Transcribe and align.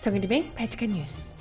정은림의 0.00 0.52
바칙한 0.54 0.90
뉴스. 0.90 1.34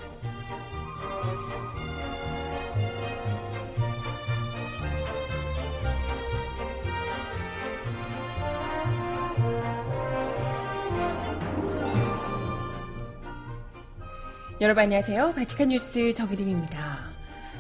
여러분 14.60 14.84
안녕하세요. 14.84 15.34
바칙한 15.36 15.70
뉴스 15.70 16.12
정은림입니다. 16.14 17.12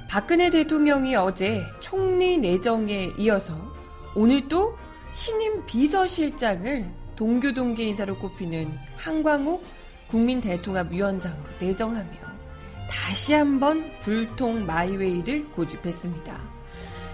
박근혜 0.09 0.49
대통령이 0.49 1.15
어제 1.15 1.63
총리 1.79 2.39
내정에 2.39 3.11
이어서 3.19 3.53
오늘 4.15 4.47
또 4.47 4.75
신임 5.13 5.63
비서실장을 5.67 6.89
동교동계 7.15 7.83
인사로 7.83 8.17
꼽히는 8.17 8.75
한광욱 8.95 9.63
국민 10.07 10.41
대통합 10.41 10.91
위원장으로 10.91 11.43
내정하며 11.59 12.09
다시 12.89 13.33
한번 13.33 13.91
불통 13.99 14.65
마이웨이를 14.65 15.49
고집했습니다. 15.51 16.37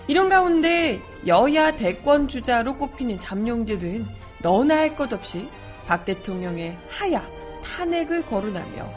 이런 0.07 0.29
가운데 0.29 1.01
여야 1.25 1.75
대권 1.75 2.27
주자로 2.27 2.77
꼽히는 2.77 3.19
잠룡들은 3.19 4.05
너나 4.41 4.77
할 4.77 4.95
것 4.95 5.13
없이 5.13 5.47
박 5.87 6.05
대통령의 6.05 6.77
하야, 6.89 7.25
탄핵을 7.63 8.25
거론하며 8.25 8.89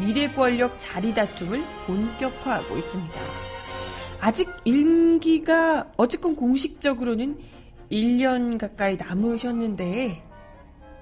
미래 0.00 0.28
권력 0.28 0.74
자리 0.78 1.14
다툼을 1.14 1.62
본격화하고 1.86 2.76
있습니다. 2.76 3.20
아직 4.20 4.48
임기가 4.64 5.92
어쨌건 5.96 6.34
공식적으로는 6.34 7.38
1년 7.92 8.58
가까이 8.58 8.96
남으셨는데 8.96 10.22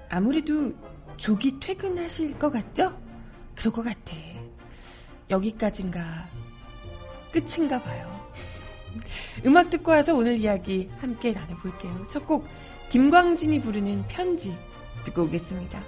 아무래도 0.09 0.73
조기 1.17 1.59
퇴근하실 1.59 2.37
것 2.39 2.51
같죠? 2.51 2.97
그럴 3.55 3.73
것 3.73 3.83
같아. 3.83 4.15
여기까지인가 5.29 6.27
끝인가 7.31 7.81
봐요. 7.81 8.29
음악 9.45 9.69
듣고 9.69 9.91
와서 9.91 10.13
오늘 10.15 10.37
이야기 10.37 10.89
함께 10.99 11.31
나눠볼게요. 11.31 12.07
첫 12.07 12.25
곡 12.25 12.47
김광진이 12.89 13.61
부르는 13.61 14.05
편지 14.07 14.55
듣고 15.05 15.23
오겠습니다. 15.23 15.81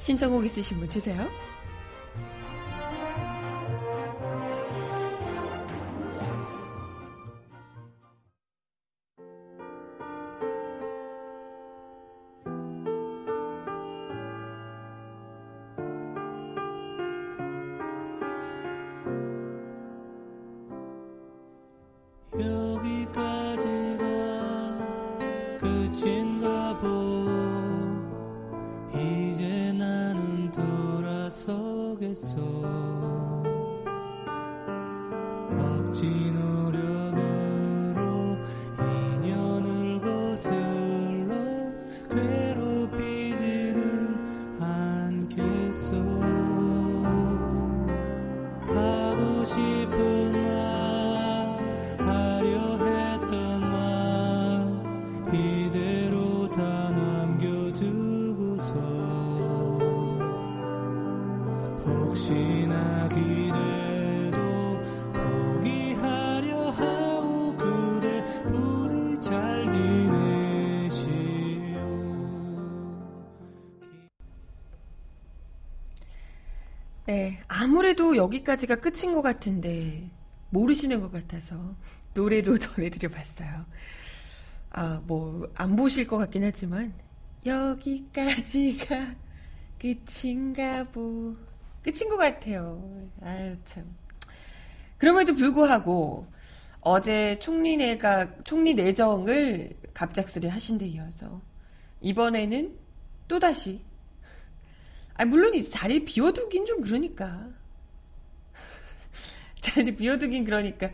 신청곡 0.00 0.44
있으신 0.46 0.78
분 0.78 0.88
주세요. 0.88 1.28
네, 77.16 77.38
아무래도 77.48 78.14
여기까지가 78.14 78.76
끝인 78.76 79.14
것 79.14 79.22
같은데 79.22 80.10
모르시는 80.50 81.00
것 81.00 81.10
같아서 81.10 81.74
노래로 82.12 82.58
전해드려 82.60 83.08
봤어요. 83.08 83.64
아, 84.68 85.00
뭐, 85.06 85.50
안 85.54 85.76
보실 85.76 86.06
것 86.06 86.18
같긴 86.18 86.44
하지만 86.44 86.92
여기까지가 87.46 89.14
끝인가 89.78 90.84
보. 90.90 91.34
끝인 91.82 92.10
것 92.10 92.18
같아요. 92.18 93.08
아유, 93.22 93.56
참. 93.64 93.96
그럼에도 94.98 95.34
불구하고 95.34 96.26
어제 96.82 97.38
총리 97.38 97.78
내각, 97.78 98.44
총리 98.44 98.74
내정을 98.74 99.74
갑작스레 99.94 100.48
하신 100.50 100.76
데 100.76 100.86
이어서 100.86 101.40
이번에는 102.02 102.76
또다시 103.26 103.85
아, 105.18 105.24
물론 105.24 105.54
이 105.54 105.62
자리 105.62 106.04
비워두긴 106.04 106.66
좀 106.66 106.80
그러니까. 106.80 107.48
자리 109.60 109.94
비워두긴 109.96 110.44
그러니까, 110.44 110.90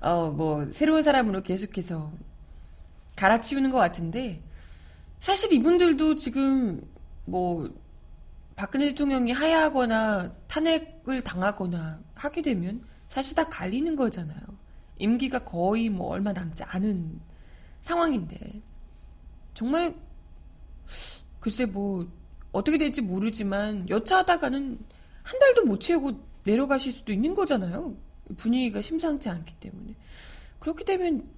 어, 0.00 0.30
뭐, 0.30 0.70
새로운 0.72 1.02
사람으로 1.02 1.42
계속해서 1.42 2.12
갈아치우는 3.16 3.70
것 3.70 3.78
같은데, 3.78 4.42
사실 5.20 5.52
이분들도 5.52 6.16
지금, 6.16 6.86
뭐, 7.24 7.70
박근혜 8.56 8.86
대통령이 8.88 9.32
하야하거나 9.32 10.34
탄핵을 10.48 11.22
당하거나 11.22 12.00
하게 12.14 12.42
되면 12.42 12.84
사실 13.08 13.34
다 13.34 13.48
갈리는 13.48 13.96
거잖아요. 13.96 14.40
임기가 14.98 15.40
거의 15.40 15.88
뭐 15.88 16.08
얼마 16.08 16.32
남지 16.32 16.62
않은 16.64 17.20
상황인데, 17.80 18.60
정말, 19.54 19.94
글쎄 21.40 21.64
뭐, 21.64 22.06
어떻게 22.52 22.78
될지 22.78 23.00
모르지만 23.00 23.88
여차하다가는 23.88 24.78
한 25.22 25.38
달도 25.38 25.64
못 25.64 25.80
채우고 25.80 26.12
내려가실 26.44 26.92
수도 26.92 27.12
있는 27.12 27.34
거잖아요. 27.34 27.96
분위기가 28.36 28.80
심상치 28.80 29.28
않기 29.28 29.54
때문에. 29.60 29.94
그렇게 30.58 30.84
되면 30.84 31.28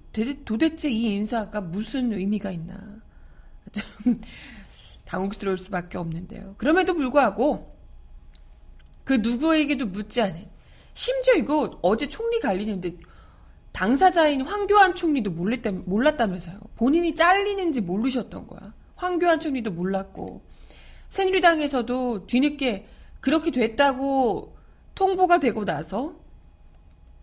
도대체 0.45 0.89
이 0.89 1.15
인사가 1.15 1.61
무슨 1.61 2.13
의미가 2.13 2.51
있나. 2.51 3.01
좀 3.71 4.21
당혹스러울 5.05 5.57
수밖에 5.57 5.97
없는데요. 5.97 6.55
그럼에도 6.57 6.93
불구하고 6.93 7.75
그 9.03 9.13
누구에게도 9.13 9.87
묻지 9.87 10.21
않은 10.21 10.47
심지어 10.93 11.35
이거 11.35 11.77
어제 11.81 12.07
총리 12.07 12.39
갈리는데 12.39 12.97
당사자인 13.71 14.41
황교안 14.41 14.95
총리도 14.95 15.31
몰랐다, 15.31 15.71
몰랐다면서요. 15.71 16.59
본인이 16.75 17.13
잘리는지 17.13 17.81
모르셨던 17.81 18.47
거야. 18.47 18.73
황교안 18.95 19.39
총리도 19.39 19.71
몰랐고 19.71 20.41
새누리당에서도 21.09 22.27
뒤늦게 22.27 22.87
그렇게 23.19 23.51
됐다고 23.51 24.55
통보가 24.95 25.39
되고 25.39 25.65
나서 25.65 26.15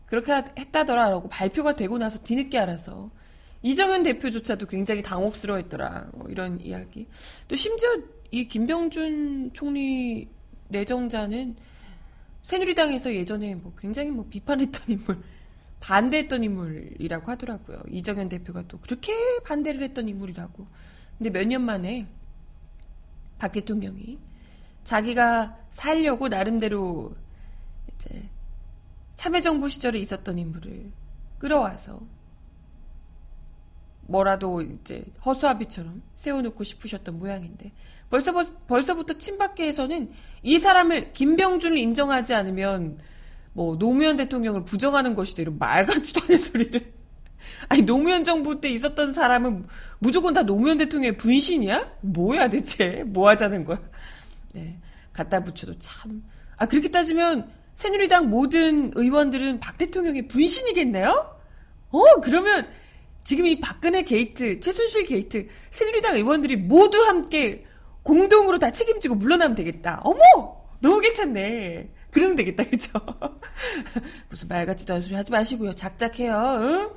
그렇게 0.06 0.32
했다더라라고 0.32 1.28
발표가 1.28 1.74
되고 1.74 1.96
나서 1.98 2.22
뒤늦게 2.22 2.58
알아서 2.58 3.10
이정현 3.62 4.02
대표조차도 4.02 4.66
굉장히 4.66 5.02
당혹스러워했더라 5.02 6.08
뭐 6.12 6.28
이런 6.28 6.60
이야기. 6.60 7.06
또 7.48 7.56
심지어 7.56 7.96
이 8.30 8.48
김병준 8.48 9.52
총리 9.54 10.28
내정자는 10.68 11.56
새누리당에서 12.42 13.14
예전에 13.14 13.54
뭐 13.54 13.72
굉장히 13.78 14.10
뭐 14.10 14.26
비판했던 14.28 14.82
인물 14.88 15.22
반대했던 15.80 16.44
인물이라고 16.44 17.30
하더라고요. 17.30 17.82
이정현 17.90 18.28
대표가 18.28 18.64
또 18.68 18.78
그렇게 18.80 19.12
반대를 19.44 19.82
했던 19.82 20.08
인물이라고. 20.08 20.66
근데 21.18 21.30
몇 21.30 21.46
년 21.46 21.62
만에 21.62 22.06
박 23.42 23.50
대통령이 23.50 24.20
자기가 24.84 25.58
살려고 25.70 26.28
나름대로 26.28 27.12
이제 27.96 28.28
참여정부 29.16 29.68
시절에 29.68 29.98
있었던 29.98 30.38
인물을 30.38 30.92
끌어와서 31.40 32.00
뭐라도 34.02 34.62
이제 34.62 35.04
허수아비처럼 35.26 36.02
세워놓고 36.14 36.62
싶으셨던 36.62 37.18
모양인데 37.18 37.72
벌써 38.10 38.32
벌써부터 38.68 39.18
친박계에서는 39.18 40.12
이 40.44 40.58
사람을 40.60 41.12
김병준을 41.12 41.78
인정하지 41.78 42.34
않으면 42.34 43.00
뭐 43.54 43.76
노무현 43.76 44.16
대통령을 44.18 44.64
부정하는 44.64 45.16
것이다 45.16 45.42
이런 45.42 45.58
말 45.58 45.84
같지도 45.84 46.22
않은 46.22 46.36
소리를 46.38 46.92
아니 47.72 47.80
노무현 47.80 48.22
정부 48.22 48.60
때 48.60 48.68
있었던 48.68 49.14
사람은 49.14 49.66
무조건 49.98 50.34
다 50.34 50.42
노무현 50.42 50.76
대통령의 50.76 51.16
분신이야? 51.16 51.92
뭐야 52.02 52.50
대체? 52.50 53.02
뭐 53.06 53.30
하자는 53.30 53.64
거야? 53.64 53.80
네. 54.52 54.78
갖다 55.14 55.42
붙여도 55.42 55.78
참. 55.78 56.22
아, 56.58 56.66
그렇게 56.66 56.90
따지면 56.90 57.50
새누리당 57.76 58.28
모든 58.28 58.90
의원들은 58.94 59.60
박 59.60 59.78
대통령의 59.78 60.28
분신이겠네요? 60.28 61.40
어, 61.92 62.20
그러면 62.22 62.68
지금 63.24 63.46
이 63.46 63.58
박근혜 63.58 64.02
게이트, 64.02 64.60
최순실 64.60 65.06
게이트, 65.06 65.48
새누리당 65.70 66.16
의원들이 66.16 66.56
모두 66.56 67.02
함께 67.02 67.64
공동으로 68.02 68.58
다 68.58 68.70
책임지고 68.70 69.14
물러나면 69.14 69.54
되겠다. 69.54 70.02
어머! 70.04 70.20
너무 70.80 71.00
괜찮네. 71.00 71.88
그러면 72.10 72.36
되겠다, 72.36 72.64
그죠? 72.64 73.00
무슨 74.28 74.48
말 74.48 74.66
같지도 74.66 74.92
않은 74.92 75.02
소리 75.02 75.14
하지 75.14 75.32
마시고요. 75.32 75.72
작작해요, 75.72 76.58
응? 76.60 76.90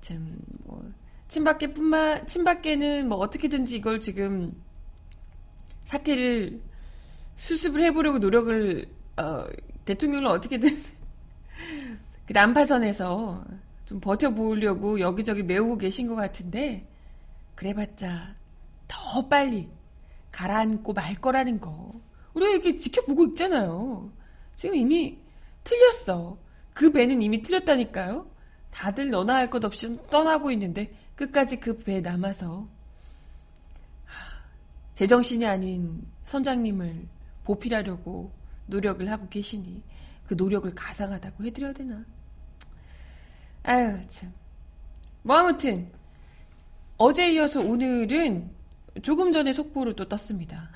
참, 0.00 0.38
뭐, 0.64 0.82
친박계 1.28 1.72
뿐만, 1.72 2.26
친박계는 2.26 3.08
뭐 3.08 3.18
어떻게든지 3.18 3.76
이걸 3.76 4.00
지금 4.00 4.52
사태를 5.84 6.60
수습을 7.36 7.82
해보려고 7.84 8.18
노력을, 8.18 8.86
어, 9.16 9.44
대통령을 9.84 10.26
어떻게든 10.28 10.68
그 12.26 12.32
난파선에서 12.32 13.44
좀 13.86 14.00
버텨보려고 14.00 15.00
여기저기 15.00 15.42
메우고 15.42 15.78
계신 15.78 16.06
것 16.06 16.14
같은데, 16.14 16.86
그래봤자 17.54 18.36
더 18.88 19.28
빨리 19.28 19.68
가라앉고 20.32 20.92
말 20.92 21.14
거라는 21.14 21.60
거. 21.60 21.92
우리가 22.34 22.52
이렇게 22.52 22.76
지켜보고 22.76 23.26
있잖아요. 23.28 24.10
지금 24.56 24.76
이미 24.76 25.18
틀렸어. 25.64 26.38
그 26.72 26.92
배는 26.92 27.20
이미 27.22 27.42
틀렸다니까요. 27.42 28.30
다들 28.70 29.10
너나 29.10 29.36
할 29.36 29.50
것 29.50 29.64
없이 29.64 29.92
떠나고 30.10 30.50
있는데 30.52 30.92
끝까지 31.16 31.60
그 31.60 31.76
배에 31.78 32.00
남아서 32.00 32.68
제정신이 34.94 35.46
아닌 35.46 36.06
선장님을 36.26 37.08
보필하려고 37.44 38.32
노력을 38.66 39.10
하고 39.10 39.28
계시니 39.28 39.82
그 40.26 40.34
노력을 40.34 40.72
가상하다고 40.74 41.44
해드려야 41.44 41.72
되나? 41.72 42.04
아유 43.62 43.98
참. 44.08 44.32
뭐 45.22 45.36
아무튼 45.36 45.90
어제 46.96 47.32
이어서 47.32 47.60
오늘은 47.60 48.50
조금 49.02 49.32
전에 49.32 49.52
속보로 49.52 49.94
또 49.96 50.08
떴습니다. 50.08 50.70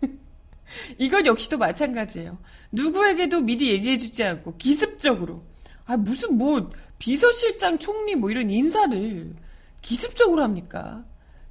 이건 0.98 1.26
역시도 1.26 1.58
마찬가지예요. 1.58 2.38
누구에게도 2.72 3.40
미리 3.40 3.70
얘기해주지 3.70 4.22
않고 4.24 4.56
기습적으로 4.56 5.42
아 5.86 5.96
무슨 5.96 6.36
뭐 6.36 6.70
비서실장 6.98 7.78
총리 7.78 8.14
뭐 8.14 8.30
이런 8.30 8.50
인사를 8.50 9.34
기습적으로 9.82 10.42
합니까? 10.42 11.04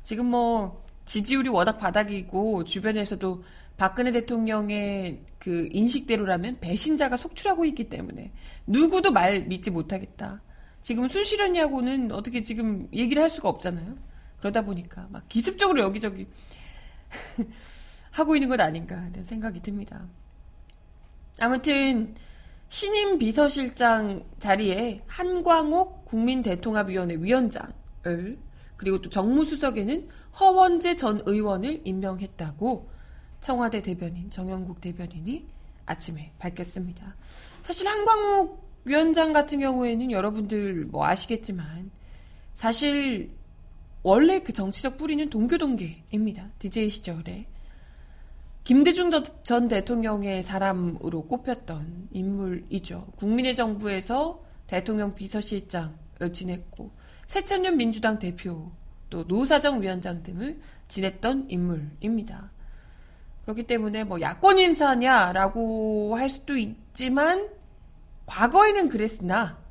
지금 0.03 0.27
뭐 0.27 0.83
지지율이 1.05 1.49
워낙 1.49 1.77
바닥이고 1.77 2.63
주변에서도 2.63 3.43
박근혜 3.77 4.11
대통령의 4.11 5.21
그 5.39 5.67
인식대로라면 5.71 6.59
배신자가 6.59 7.17
속출하고 7.17 7.65
있기 7.65 7.89
때문에 7.89 8.31
누구도 8.67 9.11
말 9.11 9.41
믿지 9.41 9.71
못하겠다. 9.71 10.41
지금 10.81 11.07
순실현이하고는 11.07 12.11
어떻게 12.11 12.41
지금 12.41 12.87
얘기를 12.93 13.21
할 13.21 13.29
수가 13.29 13.49
없잖아요. 13.49 13.95
그러다 14.39 14.63
보니까 14.63 15.07
막 15.09 15.27
기습적으로 15.29 15.81
여기저기 15.81 16.27
하고 18.11 18.35
있는 18.35 18.49
것 18.49 18.59
아닌가 18.59 19.07
이런 19.11 19.23
생각이 19.23 19.61
듭니다. 19.61 20.05
아무튼 21.39 22.15
신임 22.73 23.19
비서실장 23.19 24.25
자리에 24.39 25.03
한광옥 25.05 26.05
국민대통합위원회 26.05 27.17
위원장을 27.17 28.39
그리고 28.77 28.99
또 28.99 29.11
정무수석에는 29.11 30.09
허원재 30.39 30.95
전 30.95 31.21
의원을 31.23 31.81
임명했다고 31.83 32.89
청와대 33.41 33.83
대변인 33.83 34.31
정영국 34.31 34.81
대변인이 34.81 35.45
아침에 35.85 36.31
밝혔습니다. 36.39 37.15
사실 37.61 37.87
한광욱 37.87 38.67
위원장 38.85 39.33
같은 39.33 39.59
경우에는 39.59 40.09
여러분들 40.09 40.85
뭐 40.85 41.05
아시겠지만 41.05 41.91
사실 42.55 43.35
원래 44.01 44.39
그 44.39 44.51
정치적 44.51 44.97
뿌리는 44.97 45.29
동교동계입니다. 45.29 46.49
DJ 46.57 46.89
시절에 46.89 47.45
김대중 48.63 49.11
전 49.43 49.67
대통령의 49.67 50.41
사람으로 50.41 51.23
꼽혔던 51.27 52.09
인물이죠. 52.11 53.07
국민의 53.17 53.55
정부에서 53.55 54.41
대통령 54.67 55.15
비서실장을 55.15 56.31
지냈고 56.31 56.91
새천년 57.27 57.75
민주당 57.75 58.19
대표 58.19 58.71
또 59.09 59.23
노사정 59.23 59.81
위원장 59.81 60.23
등을 60.23 60.61
지냈던 60.87 61.49
인물입니다. 61.49 62.51
그렇기 63.43 63.67
때문에 63.67 64.05
뭐 64.05 64.21
야권 64.21 64.57
인사냐라고 64.57 66.15
할 66.15 66.29
수도 66.29 66.55
있지만 66.55 67.49
과거에는 68.25 68.87
그랬으나 68.87 69.61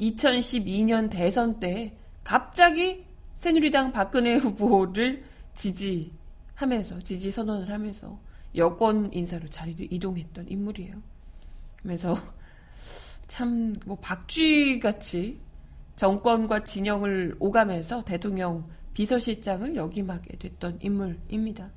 2012년 0.00 1.08
대선 1.08 1.60
때 1.60 1.96
갑자기 2.24 3.06
새누리당 3.34 3.92
박근혜 3.92 4.36
후보를 4.36 5.22
지지하면서 5.54 7.00
지지 7.00 7.30
선언을 7.30 7.70
하면서 7.70 8.18
여권 8.56 9.12
인사로 9.12 9.48
자리를 9.48 9.92
이동했던 9.92 10.48
인물이에요. 10.48 10.94
그래서 11.82 12.16
참 13.28 13.74
뭐 13.84 13.96
박쥐 14.00 14.80
같이 14.80 15.38
정권과 15.96 16.64
진영을 16.64 17.36
오가면서 17.38 18.04
대통령 18.04 18.64
비서실장을 18.94 19.74
역임하게 19.74 20.38
됐던 20.38 20.78
인물입니다. 20.80 21.70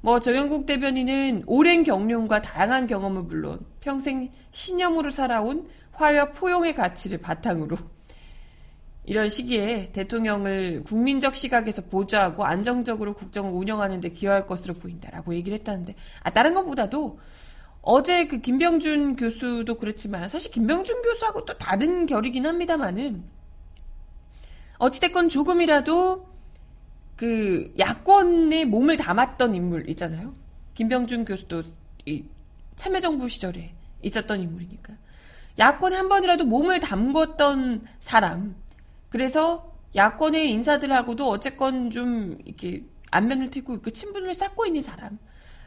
뭐 0.00 0.20
정영국 0.20 0.66
대변인은 0.66 1.44
오랜 1.46 1.82
경륜과 1.82 2.42
다양한 2.42 2.86
경험을 2.86 3.22
물론 3.22 3.64
평생 3.80 4.30
신념으로 4.50 5.10
살아온 5.10 5.68
화와 5.92 6.32
포용의 6.32 6.74
가치를 6.74 7.18
바탕으로 7.18 7.76
이런 9.06 9.30
시기에 9.30 9.90
대통령을 9.92 10.82
국민적 10.84 11.36
시각에서 11.36 11.82
보좌하고 11.82 12.44
안정적으로 12.44 13.14
국정을 13.14 13.52
운영하는 13.52 14.00
데 14.00 14.08
기여할 14.10 14.46
것으로 14.46 14.74
보인다라고 14.74 15.34
얘기를 15.34 15.56
했다는데 15.58 15.94
아 16.22 16.30
다른 16.30 16.54
것보다도 16.54 17.20
어제 17.82 18.26
그 18.26 18.40
김병준 18.40 19.14
교수도 19.14 19.76
그렇지만 19.76 20.28
사실 20.28 20.50
김병준 20.50 21.02
교수하고 21.02 21.44
또 21.44 21.56
다른 21.56 22.06
결이긴 22.06 22.46
합니다만은 22.46 23.22
어찌됐건 24.78 25.28
조금이라도 25.28 26.26
그 27.14 27.72
야권에 27.78 28.64
몸을 28.64 28.96
담았던 28.96 29.54
인물 29.54 29.88
있잖아요. 29.90 30.34
김병준 30.74 31.24
교수도 31.24 31.62
이 32.06 32.24
참여정부 32.74 33.28
시절에 33.28 33.72
있었던 34.02 34.40
인물이니까 34.40 34.94
야권에 35.58 35.96
한 35.96 36.08
번이라도 36.08 36.44
몸을 36.44 36.80
담궜던 36.80 37.82
사람 38.00 38.56
그래서 39.16 39.72
야권의 39.94 40.50
인사들하고도 40.50 41.26
어쨌건 41.26 41.90
좀 41.90 42.36
이렇게 42.44 42.84
안면을 43.10 43.48
트고 43.48 43.76
있고 43.76 43.90
친분을 43.90 44.34
쌓고 44.34 44.66
있는 44.66 44.82
사람. 44.82 45.18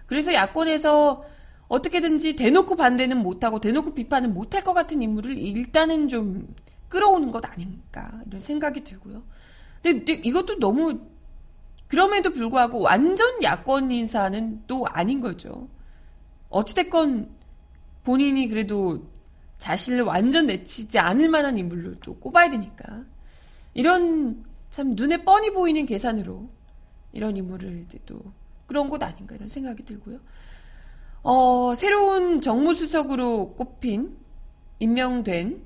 그래서 0.06 0.36
야권에서 0.36 1.26
어떻게든지 1.68 2.36
대놓고 2.36 2.76
반대는 2.76 3.18
못하고 3.18 3.60
대놓고 3.60 3.96
비판은 3.96 4.36
못할 4.36 4.64
것 4.64 4.76
같은 4.76 5.02
인물을 5.02 5.36
일단은 5.36 6.10
좀 6.10 6.54
끌어오는 6.90 7.32
것 7.32 7.44
아닌가 7.44 8.22
이런 8.28 8.40
생각이 8.40 8.84
들고요. 8.84 9.24
근데 9.82 10.14
이것도 10.14 10.60
너무 10.60 11.00
그럼에도 11.88 12.32
불구하고 12.32 12.82
완전 12.82 13.42
야권 13.42 13.90
인사는 13.90 14.62
또 14.68 14.86
아닌 14.86 15.22
거죠. 15.22 15.68
어찌됐건 16.50 17.32
본인이 18.04 18.48
그래도 18.48 19.10
자신을 19.58 20.04
완전 20.04 20.46
내치지 20.46 21.00
않을 21.00 21.30
만한 21.30 21.58
인물로 21.58 21.96
또 22.02 22.16
꼽아야 22.20 22.52
되니까. 22.52 23.06
이런 23.80 24.44
참 24.70 24.90
눈에 24.90 25.24
뻔히 25.24 25.52
보이는 25.52 25.86
계산으로 25.86 26.50
이런 27.14 27.38
인물을 27.38 27.88
또 28.06 28.20
그런 28.68 28.90
곳 28.90 29.02
아닌가 29.02 29.36
이런 29.36 29.48
생각이 29.48 29.84
들고요. 29.84 30.20
어, 31.24 31.74
새로운 31.76 32.42
정무수석으로 32.42 33.54
꼽힌 33.54 34.18
임명된 34.80 35.62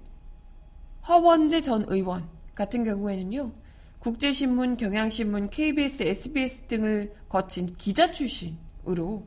허원재 1.07 1.63
전 1.63 1.85
의원 1.87 2.29
같은 2.53 2.83
경우에는요. 2.83 3.51
국제신문, 3.97 4.77
경향신문, 4.77 5.49
KBS, 5.49 6.03
SBS 6.03 6.67
등을 6.67 7.15
거친 7.27 7.73
기자 7.77 8.11
출신으로 8.11 9.25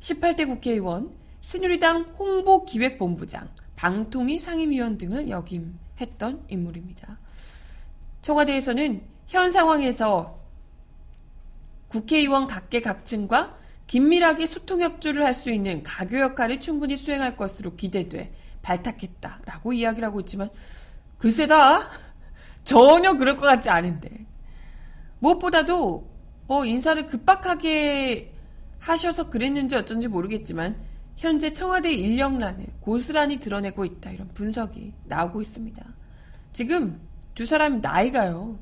18대 0.00 0.46
국회의원, 0.46 1.12
새누리당 1.42 2.14
홍보기획본부장, 2.18 3.50
방통위 3.76 4.38
상임위원 4.38 4.96
등을 4.96 5.28
역임했던 5.28 6.46
인물입니다. 6.48 7.18
청와대에서는 8.22 9.02
현 9.26 9.52
상황에서 9.52 10.38
국회의원 11.88 12.46
각계각층과 12.46 13.56
긴밀하게 13.86 14.46
소통 14.46 14.82
협조를 14.82 15.24
할 15.24 15.34
수 15.34 15.50
있는 15.50 15.82
가교 15.82 16.20
역할을 16.20 16.60
충분히 16.60 16.96
수행할 16.96 17.36
것으로 17.36 17.74
기대돼 17.76 18.32
발탁했다라고 18.62 19.72
이야기를 19.72 20.08
하고 20.08 20.20
있지만 20.20 20.50
글쎄다 21.18 21.88
전혀 22.64 23.14
그럴 23.14 23.36
것 23.36 23.46
같지 23.46 23.70
않은데 23.70 24.26
무엇보다도 25.20 26.08
뭐 26.46 26.64
인사를 26.64 27.06
급박하게 27.06 28.32
하셔서 28.78 29.30
그랬는지 29.30 29.76
어쩐지 29.76 30.08
모르겠지만 30.08 30.76
현재 31.16 31.52
청와대 31.52 31.92
인력란을 31.92 32.66
고스란히 32.80 33.40
드러내고 33.40 33.84
있다. 33.84 34.10
이런 34.10 34.28
분석이 34.28 34.92
나오고 35.04 35.42
있습니다. 35.42 35.84
지금 36.52 37.00
두 37.38 37.46
사람 37.46 37.80
나이가요. 37.80 38.58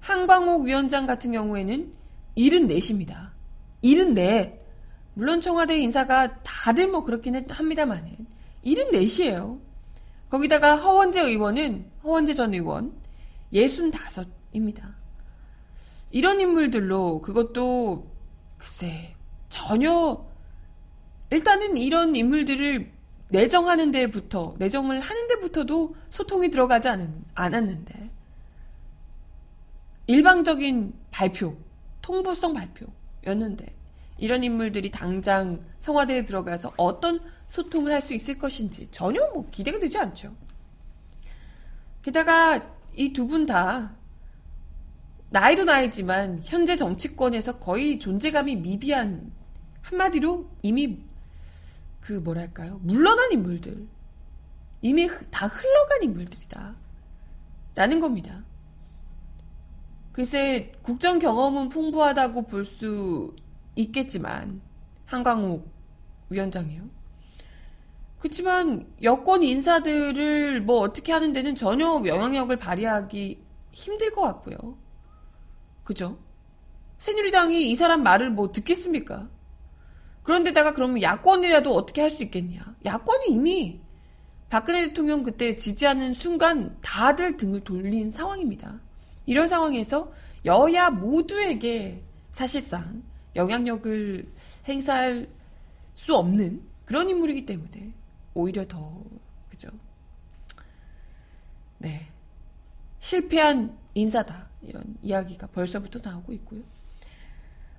한광옥 0.00 0.64
위원장 0.64 1.06
같은 1.06 1.30
경우에는 1.30 1.92
74입니다. 2.36 3.30
74. 3.84 4.50
물론 5.14 5.40
청와대 5.40 5.78
인사가 5.78 6.42
다들 6.42 6.88
뭐 6.88 7.04
그렇긴 7.04 7.48
합니다만은 7.48 8.26
74이에요. 8.64 9.60
거기다가 10.28 10.74
허원재 10.74 11.20
의원은 11.20 11.88
허원재 12.02 12.34
전 12.34 12.52
의원 12.52 12.92
65입니다. 13.52 14.92
이런 16.10 16.40
인물들로 16.40 17.20
그것도 17.20 18.10
글쎄 18.58 19.14
전혀 19.50 20.26
일단은 21.30 21.76
이런 21.76 22.16
인물들을 22.16 22.90
내정하는 23.30 23.90
데부터 23.92 24.54
내정을 24.58 25.00
하는 25.00 25.26
데부터도 25.28 25.94
소통이 26.10 26.50
들어가지 26.50 26.88
않은, 26.88 27.24
않았는데 27.34 28.10
일방적인 30.06 30.92
발표, 31.10 31.56
통보성 32.02 32.54
발표였는데 32.54 33.74
이런 34.18 34.42
인물들이 34.44 34.90
당장 34.90 35.60
청와대에 35.80 36.24
들어가서 36.24 36.74
어떤 36.76 37.20
소통을 37.46 37.92
할 37.92 38.00
수 38.00 38.14
있을 38.14 38.38
것인지 38.38 38.88
전혀 38.88 39.20
뭐 39.32 39.48
기대가 39.50 39.78
되지 39.78 39.98
않죠. 39.98 40.34
게다가 42.02 42.60
이 42.96 43.12
두 43.12 43.26
분 43.26 43.46
다 43.46 43.94
나이도 45.30 45.64
나이지만 45.64 46.40
현재 46.42 46.74
정치권에서 46.74 47.58
거의 47.60 47.98
존재감이 48.00 48.56
미비한 48.56 49.30
한마디로 49.82 50.50
이미 50.62 50.98
그 52.00 52.14
뭐랄까요 52.14 52.78
물러난 52.82 53.32
인물들 53.32 53.86
이미 54.82 55.08
다 55.30 55.46
흘러간 55.46 56.02
인물들이다 56.02 56.74
라는 57.74 58.00
겁니다. 58.00 58.42
글쎄 60.12 60.72
국정 60.82 61.18
경험은 61.18 61.68
풍부하다고 61.68 62.42
볼 62.46 62.64
수 62.64 63.34
있겠지만 63.76 64.60
한광욱 65.06 65.68
위원장이요. 66.28 66.82
그렇지만 68.18 68.86
여권 69.02 69.42
인사들을 69.42 70.60
뭐 70.62 70.80
어떻게 70.80 71.12
하는 71.12 71.32
데는 71.32 71.54
전혀 71.54 72.02
영향력을 72.04 72.54
발휘하기 72.56 73.42
힘들 73.72 74.12
것 74.12 74.22
같고요. 74.22 74.76
그죠? 75.84 76.18
새누리당이 76.98 77.70
이 77.70 77.76
사람 77.76 78.02
말을 78.02 78.30
뭐 78.30 78.52
듣겠습니까? 78.52 79.28
그런데다가 80.22 80.74
그러면 80.74 81.02
야권이라도 81.02 81.74
어떻게 81.74 82.00
할 82.02 82.10
수 82.10 82.22
있겠냐? 82.24 82.74
야권이 82.84 83.28
이미 83.28 83.80
박근혜 84.48 84.88
대통령 84.88 85.22
그때 85.22 85.54
지지하는 85.56 86.12
순간 86.12 86.76
다들 86.82 87.36
등을 87.36 87.60
돌린 87.60 88.10
상황입니다. 88.10 88.80
이런 89.26 89.46
상황에서 89.48 90.12
여야 90.44 90.90
모두에게 90.90 92.02
사실상 92.32 93.02
영향력을 93.36 94.26
행사할 94.66 95.28
수 95.94 96.16
없는 96.16 96.62
그런 96.84 97.08
인물이기 97.08 97.46
때문에 97.46 97.92
오히려 98.34 98.66
더 98.66 99.02
그죠? 99.50 99.68
네 101.78 102.08
실패한 102.98 103.76
인사다 103.94 104.48
이런 104.62 104.82
이야기가 105.02 105.46
벌써부터 105.48 106.00
나오고 106.02 106.32
있고요. 106.34 106.60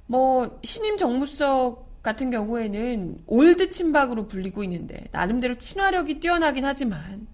뭐 0.08 0.60
신임 0.64 0.98
정무수석 0.98 1.91
같은 2.02 2.32
경우에는 2.32 3.24
old 3.28 3.70
친박으로 3.70 4.28
불리고 4.28 4.64
있는데 4.64 5.06
나름대로 5.12 5.58
친화력이 5.58 6.20
뛰어나긴 6.20 6.66
하지만 6.66 7.28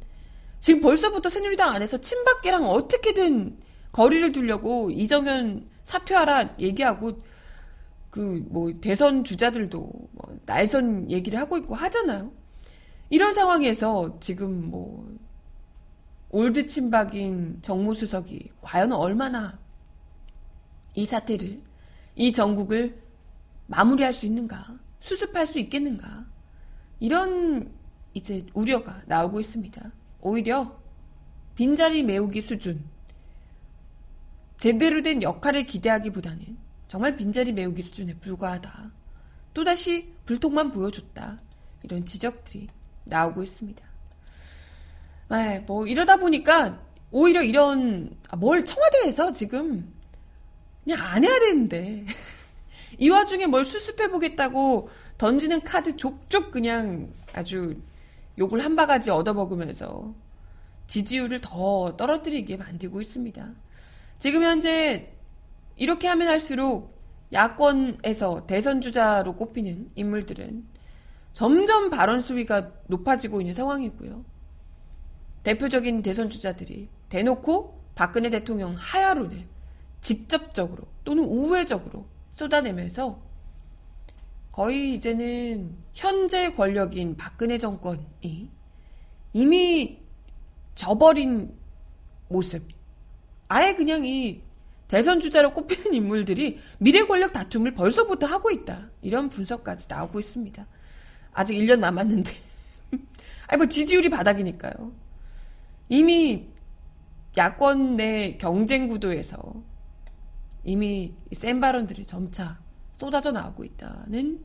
지금 0.59 0.81
벌써부터 0.81 1.29
새누리당 1.29 1.69
안에서 1.73 1.99
친박계랑 1.99 2.67
어떻게든 2.67 3.57
거리를 3.91 4.31
두려고 4.31 4.91
이정현 4.91 5.69
사퇴하라 5.83 6.55
얘기하고 6.59 7.21
그 8.09 8.43
뭐 8.49 8.73
대선 8.81 9.23
주자들도 9.23 9.79
뭐 9.79 10.39
날선 10.45 11.11
얘기를 11.11 11.39
하고 11.39 11.57
있고 11.57 11.75
하잖아요. 11.75 12.31
이런 13.09 13.31
상황에서 13.33 14.17
지금 14.19 14.69
뭐 14.69 15.07
old 16.29 16.65
친박인 16.65 17.59
정무수석이 17.61 18.51
과연 18.61 18.91
얼마나 18.91 19.59
이 20.95 21.05
사태를 21.05 21.61
이 22.15 22.33
정국을 22.33 23.01
마무리할 23.67 24.13
수 24.13 24.25
있는가 24.25 24.77
수습할 24.99 25.45
수 25.45 25.59
있겠는가 25.59 26.25
이런 26.99 27.71
이제 28.13 28.45
우려가 28.53 29.01
나오고 29.05 29.39
있습니다. 29.39 29.91
오히려 30.21 30.79
빈자리 31.55 32.03
메우기 32.03 32.41
수준 32.41 32.83
제대로 34.57 35.01
된 35.01 35.21
역할을 35.21 35.65
기대하기보다는 35.65 36.57
정말 36.87 37.15
빈자리 37.15 37.51
메우기 37.51 37.81
수준에 37.81 38.15
불과하다. 38.15 38.91
또다시 39.53 40.13
불통만 40.25 40.71
보여줬다. 40.71 41.37
이런 41.83 42.05
지적들이 42.05 42.67
나오고 43.05 43.43
있습니다. 43.43 43.85
네, 45.29 45.59
뭐 45.61 45.85
이러다 45.85 46.17
보니까 46.17 46.81
오히려 47.11 47.41
이런 47.43 48.15
아, 48.29 48.35
뭘 48.35 48.63
청와대에서 48.63 49.31
지금 49.31 49.93
그냥 50.83 50.99
안 51.01 51.23
해야 51.23 51.39
되는데 51.39 52.05
이 52.97 53.09
와중에 53.09 53.45
뭘 53.45 53.63
수습해 53.63 54.09
보겠다고 54.09 54.89
던지는 55.17 55.61
카드 55.61 55.95
족족 55.95 56.51
그냥 56.51 57.11
아주 57.33 57.75
욕을 58.37 58.63
한 58.63 58.75
바가지 58.75 59.11
얻어먹으면서 59.11 60.13
지지율을 60.87 61.41
더 61.41 61.95
떨어뜨리게 61.97 62.57
만들고 62.57 63.01
있습니다. 63.01 63.49
지금 64.19 64.43
현재 64.43 65.13
이렇게 65.75 66.07
하면 66.07 66.27
할수록 66.27 66.97
야권에서 67.33 68.47
대선 68.47 68.81
주자로 68.81 69.35
꼽히는 69.35 69.91
인물들은 69.95 70.65
점점 71.33 71.89
발언 71.89 72.19
수위가 72.19 72.71
높아지고 72.87 73.41
있는 73.41 73.53
상황이고요. 73.53 74.23
대표적인 75.43 76.01
대선 76.01 76.29
주자들이 76.29 76.89
대놓고 77.09 77.79
박근혜 77.95 78.29
대통령 78.29 78.75
하야론을 78.77 79.45
직접적으로 80.01 80.83
또는 81.03 81.25
우회적으로 81.25 82.05
쏟아내면서 82.37 83.19
거의 84.51 84.93
이제는 84.95 85.75
현재 85.93 86.51
권력인 86.53 87.17
박근혜 87.17 87.57
정권이 87.57 88.49
이미 89.33 89.99
저버린 90.75 91.51
모습. 92.27 92.67
아예 93.47 93.73
그냥 93.75 94.05
이 94.05 94.41
대선 94.87 95.19
주자로 95.19 95.53
꼽히는 95.53 95.93
인물들이 95.95 96.59
미래 96.77 97.03
권력 97.05 97.33
다툼을 97.33 97.73
벌써부터 97.73 98.27
하고 98.27 98.51
있다. 98.51 98.89
이런 99.01 99.29
분석까지 99.29 99.87
나오고 99.89 100.19
있습니다. 100.19 100.65
아직 101.33 101.55
1년 101.55 101.79
남았는데. 101.79 102.31
아니, 103.47 103.57
뭐 103.57 103.67
지지율이 103.67 104.09
바닥이니까요. 104.09 104.91
이미 105.89 106.47
야권 107.35 107.95
내 107.95 108.37
경쟁 108.37 108.87
구도에서 108.87 109.37
이미 110.67 111.13
센 111.31 111.61
발언들이 111.61 112.05
점차 112.05 112.59
쏟아져 112.99 113.31
나오고 113.31 113.63
있다는 113.63 114.43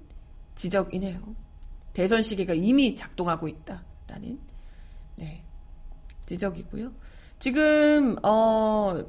지적이네요. 0.54 1.20
대선 1.92 2.22
시계가 2.22 2.54
이미 2.54 2.94
작동하고 2.94 3.48
있다라는 3.48 4.38
네, 5.16 5.42
지적이고요. 6.26 6.92
지금 7.40 8.16
어, 8.22 9.04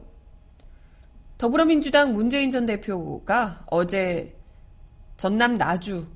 더불어민주당 1.37 2.13
문재인 2.13 2.49
전 2.49 2.65
대표가 2.65 3.63
어제 3.67 4.35
전남 5.17 5.53
나주 5.53 6.07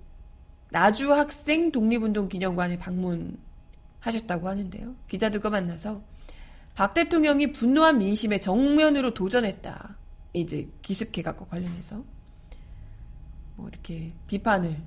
나주 0.72 1.14
학생 1.14 1.72
독립운동 1.72 2.28
기념관에 2.28 2.80
방문하셨다고 2.80 4.48
하는데요. 4.48 4.96
기자들과 5.08 5.52
만나서 5.52 6.02
박 6.74 6.96
대통령이 6.96 7.52
분노한 7.52 8.00
민심에 8.00 8.40
정면으로 8.40 9.14
도전했다. 9.14 9.96
이제 10.34 10.70
기습개각과 10.82 11.46
관련해서 11.46 12.04
뭐 13.56 13.68
이렇게 13.68 14.14
비판을 14.28 14.82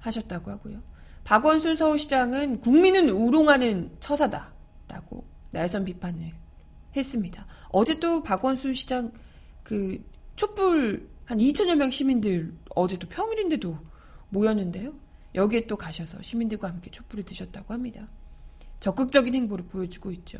하셨다고 0.00 0.50
하고요. 0.50 0.82
박원순 1.24 1.76
서울시장은 1.76 2.60
국민은 2.60 3.10
우롱하는 3.10 3.96
처사다라고 4.00 5.24
날선 5.52 5.84
비판을 5.84 6.32
했습니다. 6.96 7.46
어제 7.70 7.98
또 8.00 8.22
박원순 8.22 8.74
시장 8.74 9.12
그 9.62 10.04
촛불 10.36 11.08
한 11.24 11.38
2천여 11.38 11.76
명 11.76 11.90
시민들 11.90 12.54
어제 12.74 12.96
또 12.96 13.08
평일인데도 13.08 13.78
모였는데요. 14.30 14.94
여기에 15.34 15.66
또 15.66 15.76
가셔서 15.76 16.20
시민들과 16.22 16.68
함께 16.68 16.90
촛불을 16.90 17.24
드셨다고 17.24 17.72
합니다. 17.72 18.08
적극적인 18.80 19.34
행보를 19.34 19.66
보여주고 19.66 20.10
있죠. 20.12 20.38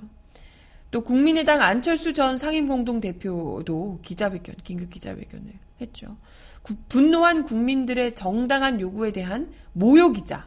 또 0.93 1.01
국민의당 1.01 1.63
안철수 1.63 2.13
전 2.13 2.37
상임공동대표도 2.37 4.01
기자회견, 4.03 4.57
긴급 4.63 4.91
기자회견을 4.91 5.53
했죠. 5.81 6.19
구, 6.61 6.77
분노한 6.91 7.45
국민들의 7.45 8.15
정당한 8.15 8.79
요구에 8.79 9.11
대한 9.11 9.51
모욕이자 9.73 10.47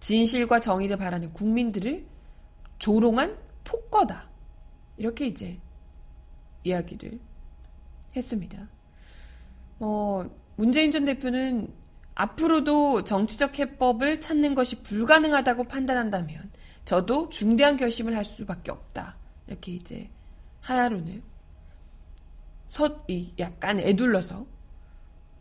진실과 0.00 0.60
정의를 0.60 0.96
바라는 0.96 1.34
국민들을 1.34 2.06
조롱한 2.78 3.36
폭거다. 3.64 4.30
이렇게 4.96 5.26
이제 5.26 5.60
이야기를 6.64 7.20
했습니다. 8.16 8.66
뭐 9.76 10.28
문재인 10.56 10.90
전 10.90 11.04
대표는 11.04 11.68
앞으로도 12.14 13.04
정치적 13.04 13.58
해법을 13.58 14.22
찾는 14.22 14.54
것이 14.54 14.82
불가능하다고 14.82 15.64
판단한다면 15.64 16.50
저도 16.86 17.28
중대한 17.28 17.76
결심을 17.76 18.16
할 18.16 18.24
수밖에 18.24 18.70
없다. 18.70 19.20
이렇게 19.46 19.72
이제 19.72 20.10
하야론을 20.60 21.22
서, 22.68 23.04
약간 23.38 23.80
애둘러서 23.80 24.46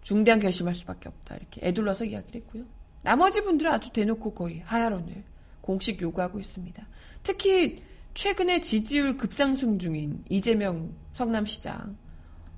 중대한 0.01 0.39
결심할 0.39 0.75
수밖에 0.75 1.09
없다. 1.09 1.35
이렇게 1.35 1.65
애둘러서 1.65 2.05
이야기를 2.05 2.41
했고요. 2.41 2.65
나머지 3.03 3.41
분들은 3.41 3.71
아주 3.71 3.91
대놓고 3.91 4.33
거의 4.33 4.59
하야론을 4.61 5.23
공식 5.61 6.01
요구하고 6.01 6.39
있습니다. 6.39 6.85
특히 7.23 7.83
최근에 8.13 8.61
지지율 8.61 9.15
급상승 9.17 9.79
중인 9.79 10.23
이재명 10.29 10.93
성남시장 11.13 11.95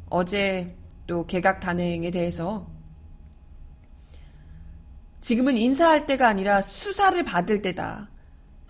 어제 0.09 0.75
또 1.05 1.25
개각 1.25 1.59
단행에 1.59 2.09
대해서 2.11 2.67
지금은 5.21 5.57
인사할 5.57 6.05
때가 6.05 6.27
아니라 6.27 6.61
수사를 6.61 7.23
받을 7.23 7.61
때다. 7.61 8.09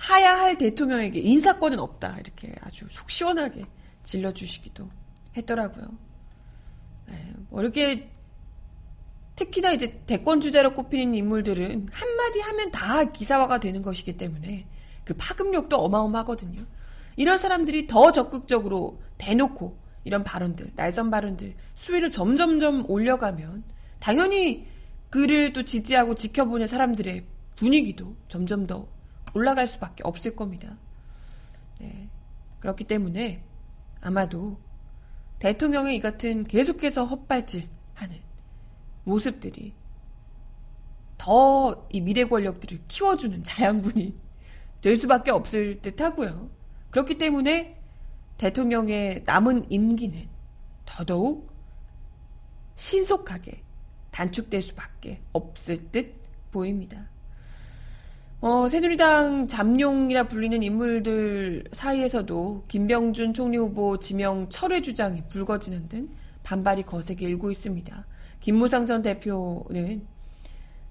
하야 0.04 0.38
할 0.38 0.58
대통령에게 0.58 1.20
인사권은 1.22 1.80
없다. 1.80 2.18
이렇게 2.20 2.54
아주 2.62 2.86
속 2.90 3.10
시원하게 3.10 3.64
질러주시기도 4.04 4.90
했더라고요. 5.38 5.88
네, 7.08 7.34
뭐 7.50 7.62
이렇게 7.62 8.10
특히나 9.38 9.72
이제 9.72 10.02
대권 10.06 10.42
주자로 10.42 10.74
꼽히는 10.74 11.16
인물들은 11.16 11.88
한마디 11.90 12.42
하면 12.42 12.72
다 12.72 13.06
기사화가 13.06 13.62
되는 13.62 13.82
것이기 13.82 14.18
때문에 14.18 14.68
그 15.06 15.14
파급력도 15.14 15.78
어마어마하거든요. 15.78 16.62
이런 17.16 17.38
사람들이 17.38 17.88
더 17.88 18.12
적극적으로 18.12 19.02
대놓고 19.18 19.80
이런 20.04 20.26
발언들, 20.26 20.72
날선 20.76 21.12
발언들 21.12 21.56
수위를 21.76 22.12
점점점 22.12 22.90
올려가면 22.90 23.64
당연히 24.00 24.68
그를 25.10 25.54
또 25.54 25.64
지지하고 25.64 26.16
지켜보는 26.16 26.68
사람들의 26.68 27.26
분위기도 27.56 28.18
점점 28.28 28.68
더 28.68 28.86
올라갈 29.34 29.68
수밖에 29.68 30.04
없을 30.04 30.36
겁니다. 30.36 30.78
네. 31.80 32.10
그렇기 32.60 32.86
때문에 32.86 33.44
아마도 34.02 34.60
대통령의 35.40 35.98
이 35.98 36.00
같은 36.00 36.46
계속해서 36.46 37.06
헛발질 37.06 37.68
하는 37.96 38.22
모습들이 39.04 39.74
더 41.18 41.88
이 41.94 42.02
미래 42.02 42.26
권력들을 42.26 42.82
키워주는 42.88 43.44
자양분이 43.44 44.16
될 44.82 44.96
수밖에 44.96 45.32
없을 45.32 45.82
듯 45.82 46.02
하고요. 46.02 46.50
그렇기 46.90 47.18
때문에 47.18 47.80
대통령의 48.38 49.24
남은 49.26 49.72
임기는 49.72 50.28
더더욱 50.86 51.54
신속하게 52.76 53.64
단축될 54.12 54.62
수밖에 54.62 55.22
없을 55.32 55.90
듯 55.92 56.16
보입니다. 56.52 57.10
어, 58.46 58.68
새누리당 58.68 59.48
잠룡이라 59.48 60.28
불리는 60.28 60.62
인물들 60.62 61.64
사이에서도 61.72 62.66
김병준 62.68 63.34
총리 63.34 63.56
후보 63.56 63.98
지명 64.00 64.50
철회 64.50 64.82
주장이 64.82 65.24
불거지는 65.30 65.88
등 65.88 66.10
반발이 66.44 66.84
거세게 66.84 67.26
일고 67.26 67.52
있습니다. 67.52 68.06
김무상 68.42 68.86
전 68.86 69.02
대표는 69.02 70.06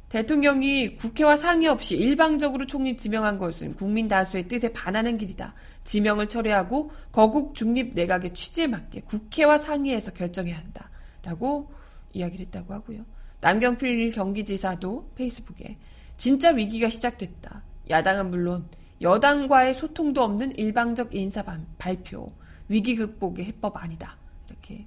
대통령이 0.09 0.97
국회와 0.97 1.37
상의 1.37 1.69
없이 1.69 1.95
일방적으로 1.95 2.67
총리 2.67 2.97
지명한 2.97 3.37
것은 3.37 3.75
국민 3.75 4.09
다수의 4.09 4.49
뜻에 4.49 4.73
반하는 4.73 5.19
길이다. 5.19 5.53
지명을 5.85 6.31
철회하고 6.31 6.91
거국 7.12 7.55
중립 7.55 7.93
내각의 7.93 8.33
취지에 8.33 8.67
맞게 8.67 9.03
국회와 9.03 9.59
상의해서 9.59 10.15
결정해야 10.15 10.57
한다. 10.57 10.88
라고 11.23 11.71
이야기를 12.15 12.47
했다고 12.47 12.73
하고요. 12.73 13.05
남경필 13.43 14.12
경기지사도 14.12 15.11
페이스북에 15.17 15.77
진짜 16.23 16.51
위기가 16.51 16.89
시작됐다. 16.89 17.65
야당은 17.91 18.31
물론 18.31 18.69
여당과의 19.01 19.75
소통도 19.75 20.23
없는 20.23 20.53
일방적 20.53 21.17
인사 21.17 21.43
발표. 21.79 22.33
위기 22.69 22.95
극복의 22.95 23.47
해법 23.47 23.77
아니다. 23.77 24.17
이렇게 24.47 24.87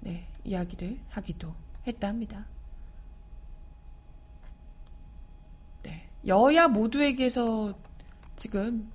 네, 0.00 0.26
이야기를 0.42 0.98
하기도 1.10 1.54
했다 1.86 2.08
합니다. 2.08 2.44
네, 5.84 6.08
여야 6.26 6.66
모두에게서 6.66 7.78
지금 8.34 8.90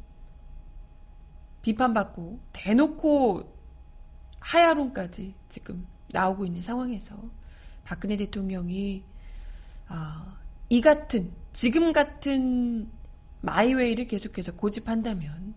비판받고 1.62 2.42
대놓고 2.52 3.58
하야론까지 4.42 5.34
지금 5.48 5.88
나오고 6.10 6.46
있는 6.46 6.62
상황에서 6.62 7.16
박근혜 7.86 8.18
대통령이 8.18 9.06
아, 9.88 10.36
이 10.70 10.82
같은 10.82 11.32
지금 11.54 11.94
같은 11.94 12.90
마이웨이를 13.42 14.08
계속해서 14.08 14.56
고집한다면 14.56 15.54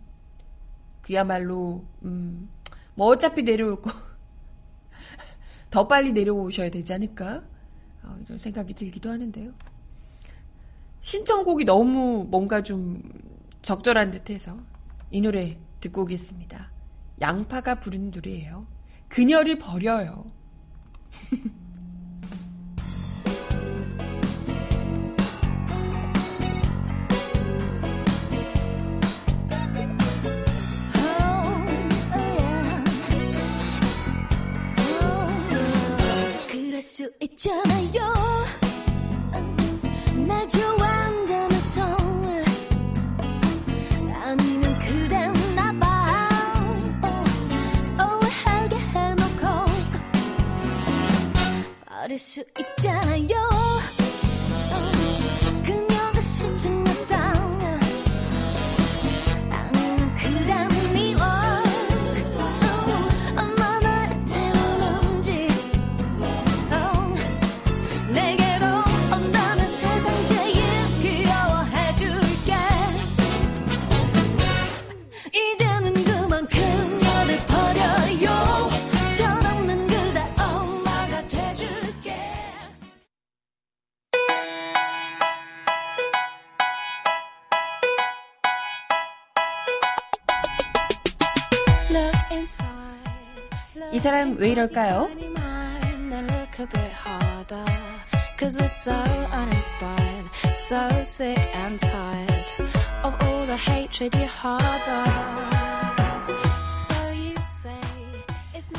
그야말로 1.00 1.86
음, 2.04 2.50
뭐 2.94 3.08
어차피 3.08 3.42
내려올 3.42 3.80
거 3.80 3.90
더 5.70 5.88
빨리 5.88 6.12
내려오셔야 6.12 6.70
되지 6.70 6.92
않을까 6.92 7.42
어, 8.02 8.16
이런 8.24 8.38
생각이 8.38 8.74
들기도 8.74 9.10
하는데요. 9.10 9.52
신청곡이 11.00 11.64
너무 11.64 12.26
뭔가 12.30 12.62
좀 12.62 13.02
적절한 13.62 14.10
듯해서 14.10 14.58
이 15.10 15.20
노래 15.20 15.58
듣고 15.80 16.02
오겠습니다. 16.02 16.70
양파가 17.20 17.76
부른 17.76 18.10
노래예요. 18.10 18.66
그녀를 19.08 19.58
버려요. 19.58 20.30
수 36.88 37.12
있잖아요. 37.20 38.14
나 40.26 40.46
좋아한다면서 40.46 41.82
아니면 44.24 44.78
그댄 44.78 45.32
나봐. 45.54 46.28
오해하게 48.00 48.76
해놓고. 48.78 49.42
버릴 51.86 52.18
수 52.18 52.40
있 52.40 52.67
왜 94.40 94.50
이럴까요? 94.50 95.08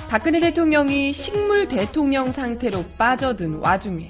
박근혜 0.07 0.39
대통령이 0.39 1.13
식물 1.13 1.67
대통령 1.67 2.31
상태로 2.31 2.85
빠져든 2.97 3.55
와중에 3.55 4.09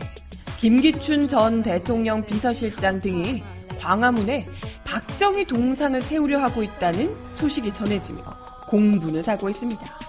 김기춘 0.58 1.28
전 1.28 1.64
대통령 1.64 2.24
비서실장 2.26 3.00
등이 3.00 3.44
광화문에 3.80 4.46
박정희 4.86 5.46
동상을 5.46 6.00
세우려 6.02 6.40
하고 6.40 6.62
있다는 6.62 7.16
소식이 7.34 7.74
전해지며 7.74 8.24
공분을 8.68 9.24
사고 9.24 9.50
있습니다. 9.50 10.09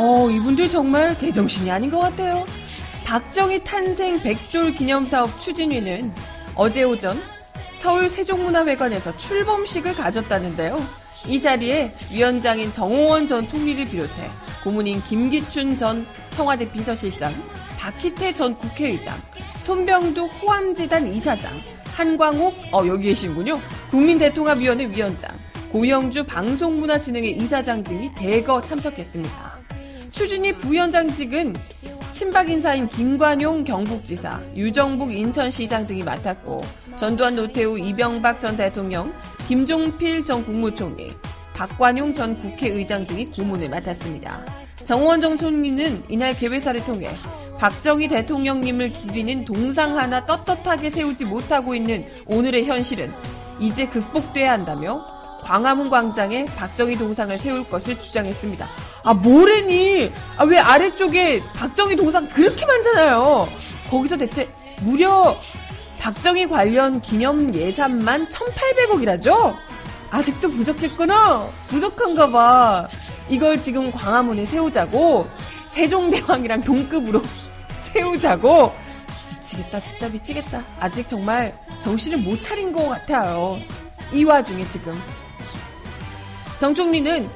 어, 0.00 0.30
이분들 0.30 0.68
정말 0.68 1.18
제정신이 1.18 1.68
아닌 1.72 1.90
것 1.90 1.98
같아요. 1.98 2.44
박정희 3.04 3.64
탄생 3.64 4.22
백돌 4.22 4.72
기념사업 4.72 5.40
추진위는 5.40 6.08
어제 6.54 6.84
오전 6.84 7.20
서울 7.74 8.08
세종문화회관에서 8.08 9.16
출범식을 9.16 9.96
가졌다는데요. 9.96 10.80
이 11.26 11.40
자리에 11.40 11.96
위원장인 12.12 12.70
정호원 12.70 13.26
전 13.26 13.48
총리를 13.48 13.86
비롯해 13.86 14.30
고문인 14.62 15.02
김기춘 15.02 15.76
전 15.76 16.06
청와대 16.30 16.70
비서실장, 16.70 17.32
박희태 17.76 18.34
전 18.34 18.54
국회의장, 18.54 19.16
손병두 19.64 20.26
호암재단 20.26 21.12
이사장, 21.12 21.60
한광옥, 21.96 22.54
어, 22.70 22.86
여기 22.86 23.08
계신군요. 23.08 23.60
국민대통합위원회 23.90 24.90
위원장, 24.90 25.36
고영주 25.72 26.22
방송문화진흥회 26.22 27.30
이사장 27.30 27.82
등이 27.82 28.14
대거 28.14 28.62
참석했습니다. 28.62 29.57
추진이 30.10 30.52
부위원장직은 30.52 31.54
친박 32.12 32.48
인사인 32.50 32.88
김관용 32.88 33.62
경북지사, 33.62 34.40
유정북 34.56 35.12
인천시장 35.12 35.86
등이 35.86 36.02
맡았고 36.02 36.60
전두환 36.96 37.36
노태우 37.36 37.78
이병박 37.78 38.40
전 38.40 38.56
대통령, 38.56 39.12
김종필 39.46 40.24
전 40.24 40.44
국무총리, 40.44 41.08
박관용 41.54 42.14
전 42.14 42.40
국회의장 42.40 43.06
등이 43.06 43.26
고문을 43.26 43.68
맡았습니다. 43.68 44.40
정원 44.84 45.20
정 45.20 45.36
총리는 45.36 46.04
이날 46.08 46.34
개회사를 46.34 46.84
통해 46.84 47.10
박정희 47.58 48.08
대통령님을 48.08 48.90
기리는 48.92 49.44
동상 49.44 49.98
하나 49.98 50.24
떳떳하게 50.24 50.90
세우지 50.90 51.24
못하고 51.24 51.74
있는 51.74 52.08
오늘의 52.26 52.64
현실은 52.64 53.12
이제 53.60 53.86
극복돼야 53.86 54.52
한다며 54.52 55.17
광화문 55.42 55.90
광장에 55.90 56.44
박정희 56.44 56.96
동상을 56.96 57.36
세울 57.38 57.68
것을 57.68 58.00
주장했습니다. 58.00 58.68
아, 59.04 59.14
뭐래니? 59.14 60.12
아, 60.36 60.44
왜 60.44 60.58
아래쪽에 60.58 61.42
박정희 61.54 61.96
동상 61.96 62.28
그렇게 62.28 62.66
많잖아요. 62.66 63.48
거기서 63.90 64.16
대체 64.16 64.52
무려 64.82 65.36
박정희 65.98 66.48
관련 66.48 67.00
기념 67.00 67.54
예산만 67.54 68.28
1,800억이라죠? 68.28 69.56
아직도 70.10 70.50
부족했구나. 70.50 71.46
부족한가 71.68 72.30
봐. 72.30 72.88
이걸 73.28 73.60
지금 73.60 73.90
광화문에 73.90 74.44
세우자고 74.44 75.28
세종대왕이랑 75.68 76.62
동급으로 76.62 77.22
세우자고 77.82 78.72
미치겠다 79.30 79.80
진짜 79.80 80.08
미치겠다 80.08 80.64
아직 80.80 81.06
정말 81.08 81.52
정신을 81.82 82.18
못 82.18 82.40
차린 82.40 82.72
것 82.72 82.88
같아요 82.88 83.58
이 84.12 84.24
와중에 84.24 84.66
지금 84.68 84.98
정총리는 86.58 87.28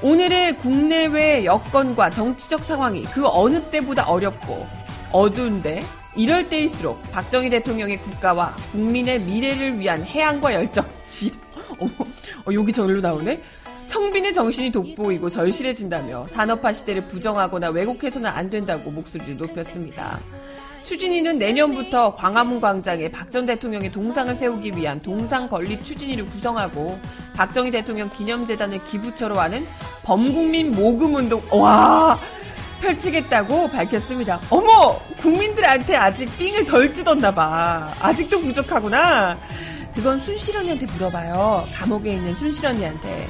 오늘의 0.00 0.58
국내외 0.58 1.44
여건과 1.44 2.10
정치적 2.10 2.62
상황이 2.62 3.02
그 3.04 3.26
어느 3.26 3.60
때보다 3.70 4.04
어렵고 4.08 4.66
어두운데 5.10 5.82
이럴 6.14 6.48
때일수록 6.48 7.02
박정희 7.10 7.50
대통령의 7.50 8.00
국가와 8.00 8.54
국민의 8.70 9.20
미래를 9.20 9.78
위한 9.80 10.04
해안과 10.04 10.54
열정. 10.54 10.84
지 11.04 11.32
어, 11.80 12.52
여기 12.52 12.72
저리로 12.72 13.00
나오네. 13.00 13.40
청빈의 13.86 14.32
정신이 14.32 14.70
돋보이고 14.72 15.28
절실해진다며 15.28 16.22
산업화 16.22 16.72
시대를 16.72 17.06
부정하거나 17.06 17.70
왜곡해서는 17.70 18.30
안 18.30 18.48
된다고 18.48 18.90
목소리를 18.90 19.36
높였습니다. 19.36 20.18
추진위는 20.84 21.38
내년부터 21.38 22.14
광화문 22.14 22.60
광장에 22.60 23.10
박 23.10 23.30
전 23.30 23.46
대통령의 23.46 23.90
동상을 23.90 24.32
세우기 24.32 24.72
위한 24.76 25.00
동상 25.00 25.48
건립 25.48 25.82
추진위를 25.82 26.24
구성하고 26.26 26.96
박정희 27.34 27.72
대통령 27.72 28.08
기념재단을 28.10 28.84
기부처로 28.84 29.40
하는 29.40 29.66
범국민 30.04 30.72
모금운동 30.76 31.42
와 31.50 32.16
펼치겠다고 32.80 33.70
밝혔습니다. 33.70 34.40
어머 34.50 35.00
국민들한테 35.18 35.96
아직 35.96 36.26
삥을 36.38 36.64
덜 36.66 36.92
뜯었나 36.92 37.34
봐. 37.34 37.92
아직도 37.98 38.40
부족하구나. 38.40 39.36
그건 39.94 40.18
순실언니한테 40.18 40.86
물어봐요. 40.92 41.66
감옥에 41.74 42.12
있는 42.12 42.34
순실언니한테. 42.34 43.28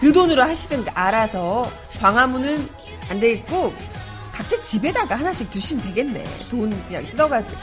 그 0.00 0.12
돈으로 0.12 0.42
하시든가 0.42 0.92
알아서 0.94 1.70
광화문은 2.00 2.68
안 3.08 3.20
되겠고 3.20 3.72
각자 4.38 4.54
집에다가 4.54 5.16
하나씩 5.16 5.50
두시면 5.50 5.84
되겠네. 5.86 6.22
돈 6.48 6.70
그냥 6.86 7.04
뜯어가지고. 7.06 7.60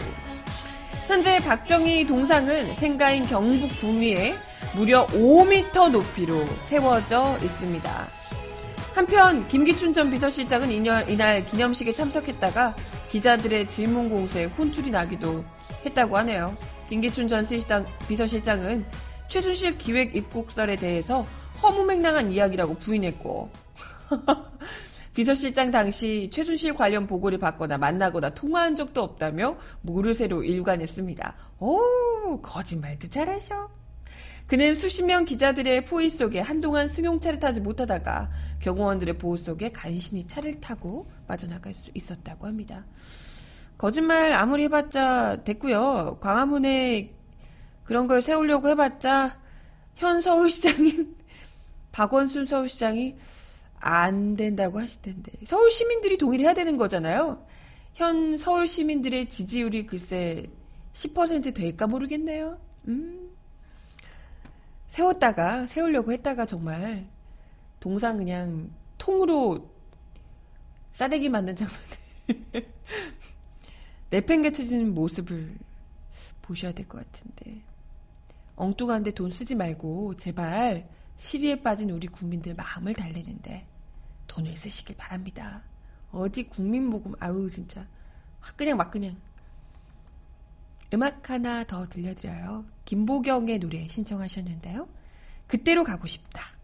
현재 1.08 1.40
박정희 1.40 2.06
동상은 2.06 2.76
생가인 2.76 3.24
경북 3.24 3.80
구미에 3.80 4.36
무려 4.76 5.08
5m 5.08 5.92
높이로 5.92 6.46
세워져 6.64 7.38
있습니다. 7.42 8.08
한편 8.94 9.48
김기춘 9.48 9.94
전 9.94 10.12
비서실장은 10.12 10.70
이날, 10.70 11.10
이날 11.10 11.46
기념식에 11.46 11.94
참석했다가 11.94 12.76
기자들의 13.10 13.70
질문 13.70 14.10
공세에 14.10 14.46
혼쭐이 14.46 14.90
나기도 14.90 15.46
했다고 15.86 16.18
하네요. 16.18 16.58
김기춘 16.90 17.30
전 17.30 17.46
비서실장은 18.10 18.86
최순실 19.30 19.78
기획 19.78 20.14
입국설에 20.14 20.76
대해서 20.76 21.26
허무맹랑한 21.64 22.32
이야기라고 22.32 22.74
부인했고 22.76 23.50
비서실장 25.16 25.72
당시 25.72 26.30
최순실 26.32 26.76
관련 26.76 27.08
보고를 27.08 27.40
받거나 27.40 27.78
만나거나 27.78 28.32
통화한 28.32 28.76
적도 28.76 29.02
없다며 29.02 29.58
모르쇠로 29.82 30.44
일관했습니다. 30.44 31.36
오 31.60 32.42
거짓말도 32.42 33.08
잘하셔. 33.08 33.70
그는 34.46 34.76
수십 34.76 35.04
명 35.04 35.24
기자들의 35.24 35.86
포위 35.86 36.10
속에 36.10 36.42
한동안 36.42 36.90
승용차를 36.90 37.40
타지 37.40 37.62
못하다가 37.62 38.30
경호원들의 38.60 39.18
보호 39.18 39.38
속에 39.38 39.72
간신히 39.72 40.28
차를 40.28 40.60
타고 40.60 41.10
빠져나갈 41.28 41.74
수 41.74 41.90
있었다고 41.94 42.46
합니다. 42.46 42.86
거짓말 43.78 44.34
아무리 44.34 44.64
해봤자 44.64 45.44
됐고요. 45.46 46.18
광화문에 46.20 47.16
그런 47.86 48.08
걸 48.08 48.22
세우려고 48.22 48.68
해봤자 48.68 49.40
현 49.96 50.20
서울시장인 50.20 51.16
박원순 51.94 52.44
서울시장이 52.44 53.16
안 53.88 54.36
된다고 54.36 54.80
하실 54.80 55.00
텐데 55.04 55.32
서울 55.46 55.70
시민들이 55.70 56.18
동의를 56.18 56.44
해야 56.44 56.56
되는 56.56 56.76
거잖아요. 56.76 57.46
현 57.94 58.36
서울 58.36 58.66
시민들의 58.66 59.30
지지율이 59.30 59.86
글쎄 59.86 60.48
10% 60.94 61.54
될까 61.54 61.86
모르겠네요. 61.86 62.60
음. 62.88 63.30
세웠다가 64.90 65.68
세우려고 65.68 66.12
했다가 66.14 66.48
정말 66.48 67.06
동상 67.80 68.18
그냥 68.18 68.72
통으로 68.98 69.70
싸대기 70.94 71.30
맞는 71.30 71.56
장면을 71.56 71.86
내팽개쳐지는 74.10 74.96
모습을 74.96 75.56
보셔야 76.42 76.72
될 76.72 76.88
것 76.88 76.98
같은데 77.06 77.62
엉뚱한데 78.56 79.12
돈 79.12 79.30
쓰지 79.30 79.54
말고 79.54 80.16
제발 80.18 80.90
시리에 81.18 81.62
빠진 81.62 81.92
우리 81.92 82.08
국민들 82.08 82.56
마음을 82.56 82.96
달래는데 82.96 83.75
돈을 84.28 84.56
쓰시길 84.56 84.98
바랍니다. 84.98 85.64
어디 86.12 86.44
국민 86.44 86.86
모금 86.88 87.14
아우 87.20 87.50
진짜 87.50 87.86
확 88.40 88.58
그냥 88.58 88.78
막 88.78 88.92
그냥 88.92 89.16
음악 90.94 91.30
하나 91.30 91.64
더 91.64 91.88
들려드려요. 91.88 92.66
김보경의 92.86 93.60
노래 93.60 93.88
신청하셨는데요. 93.88 94.88
그때로 95.48 95.84
가고 95.84 96.08
싶다. 96.08 96.55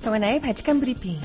정하나의 0.00 0.40
바칙한 0.40 0.80
브리핑. 0.80 1.20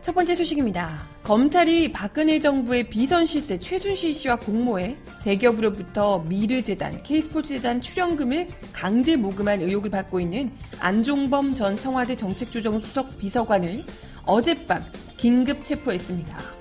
첫 0.00 0.14
번째 0.14 0.34
소식입니다. 0.34 0.98
검찰이 1.22 1.92
박근혜 1.92 2.40
정부의 2.40 2.88
비선 2.88 3.26
실세 3.26 3.58
최순실 3.58 4.14
씨와 4.14 4.36
공모해 4.36 4.96
대기업으로부터 5.22 6.20
미르재단, 6.20 7.02
K스포츠재단 7.02 7.82
출연금을 7.82 8.48
강제 8.72 9.14
모금한 9.14 9.60
의혹을 9.60 9.90
받고 9.90 10.20
있는 10.20 10.50
안종범 10.80 11.54
전 11.54 11.76
청와대 11.76 12.16
정책조정수석 12.16 13.18
비서관을 13.18 13.84
어젯밤 14.24 14.82
긴급 15.18 15.66
체포했습니다. 15.66 16.57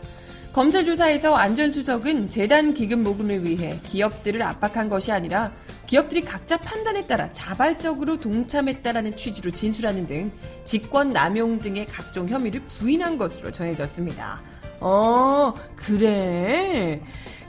검찰 0.58 0.84
조사에서 0.84 1.36
안전수석은 1.36 2.32
재단 2.32 2.74
기금 2.74 3.04
모금을 3.04 3.46
위해 3.46 3.80
기업들을 3.84 4.42
압박한 4.42 4.90
것이 4.90 5.12
아니라 5.12 5.52
기업들이 5.86 6.22
각자 6.22 6.58
판단에 6.58 7.06
따라 7.06 7.32
자발적으로 7.32 8.20
동참했다라는 8.20 9.16
취지로 9.16 9.52
진술하는 9.52 10.08
등 10.08 10.32
직권 10.66 11.14
남용 11.14 11.60
등의 11.60 11.86
각종 11.86 12.28
혐의를 12.28 12.62
부인한 12.62 13.20
것으로 13.20 13.52
전해졌습니다. 13.52 14.42
어, 14.80 15.54
그래. 15.76 17.02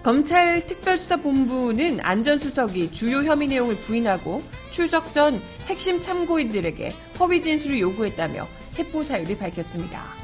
검찰 0.03 0.67
특별수사본부는 0.67 2.01
안전수석이 2.03 2.93
주요 2.93 3.25
혐의 3.25 3.49
내용을 3.49 3.77
부인하고 3.77 4.43
출석 4.71 5.15
전 5.15 5.41
핵심 5.65 6.03
참고인들에게 6.03 6.95
허위 7.21 7.41
진술을 7.41 7.81
요구했다며 7.81 8.47
체포 8.69 9.03
사유를 9.03 9.39
밝혔습니다. 9.39 10.18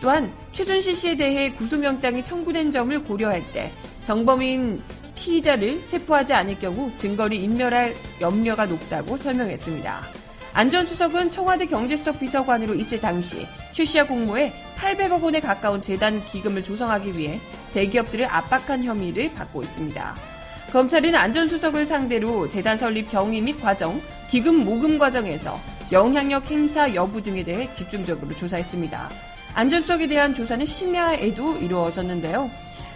또한 0.00 0.32
최순실 0.52 0.94
씨에 0.94 1.16
대해 1.16 1.50
구속영장이 1.50 2.24
청구된 2.24 2.70
점을 2.72 3.02
고려할 3.04 3.42
때 3.52 3.72
정범인 4.04 4.82
피의자를 5.14 5.86
체포하지 5.86 6.32
않을 6.32 6.58
경우 6.58 6.90
증거를 6.96 7.36
인멸할 7.36 7.94
염려가 8.20 8.66
높다고 8.66 9.16
설명했습니다. 9.16 10.00
안 10.52 10.68
전 10.70 10.84
수석은 10.84 11.30
청와대 11.30 11.64
경제수석 11.66 12.18
비서관으로 12.18 12.74
있을 12.74 13.00
당시 13.00 13.46
최 13.72 13.84
씨와 13.84 14.06
공모에 14.06 14.52
800억 14.76 15.22
원에 15.22 15.38
가까운 15.38 15.80
재단 15.80 16.24
기금을 16.24 16.64
조성하기 16.64 17.16
위해 17.16 17.40
대기업들을 17.72 18.24
압박한 18.26 18.82
혐의를 18.84 19.32
받고 19.34 19.62
있습니다. 19.62 20.16
검찰은 20.72 21.14
안 21.14 21.32
전 21.32 21.46
수석을 21.46 21.86
상대로 21.86 22.48
재단 22.48 22.76
설립 22.76 23.10
경위 23.10 23.40
및 23.40 23.60
과정, 23.60 24.00
기금 24.28 24.64
모금 24.64 24.98
과정에서 24.98 25.58
영향력 25.92 26.50
행사 26.50 26.92
여부 26.94 27.22
등에 27.22 27.44
대해 27.44 27.72
집중적으로 27.72 28.34
조사했습니다. 28.36 29.29
안전수석에 29.54 30.06
대한 30.08 30.34
조사는 30.34 30.64
심야에도 30.64 31.56
이루어졌는데요. 31.58 32.50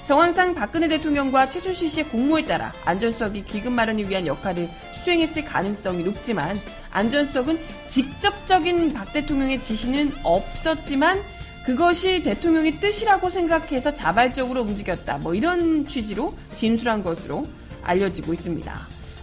정황상 0.04 0.54
박근혜 0.54 0.86
대통령과 0.86 1.48
최순실 1.48 1.88
씨의 1.88 2.08
공모에 2.10 2.44
따라 2.44 2.72
안전수석이 2.84 3.44
기금 3.46 3.72
마련을 3.72 4.08
위한 4.08 4.26
역할을 4.26 4.68
수행했을 5.02 5.44
가능성이 5.44 6.04
높지만 6.04 6.60
안전수석은 6.90 7.58
직접적인 7.88 8.92
박 8.92 9.12
대통령의 9.12 9.62
지시는 9.62 10.12
없었지만 10.22 11.22
그것이 11.64 12.22
대통령의 12.22 12.72
뜻이라고 12.72 13.30
생각해서 13.30 13.92
자발적으로 13.94 14.60
움직였다. 14.62 15.18
뭐 15.18 15.34
이런 15.34 15.86
취지로 15.86 16.34
진술한 16.54 17.02
것으로 17.02 17.46
알려지고 17.82 18.34
있습니다. 18.34 18.72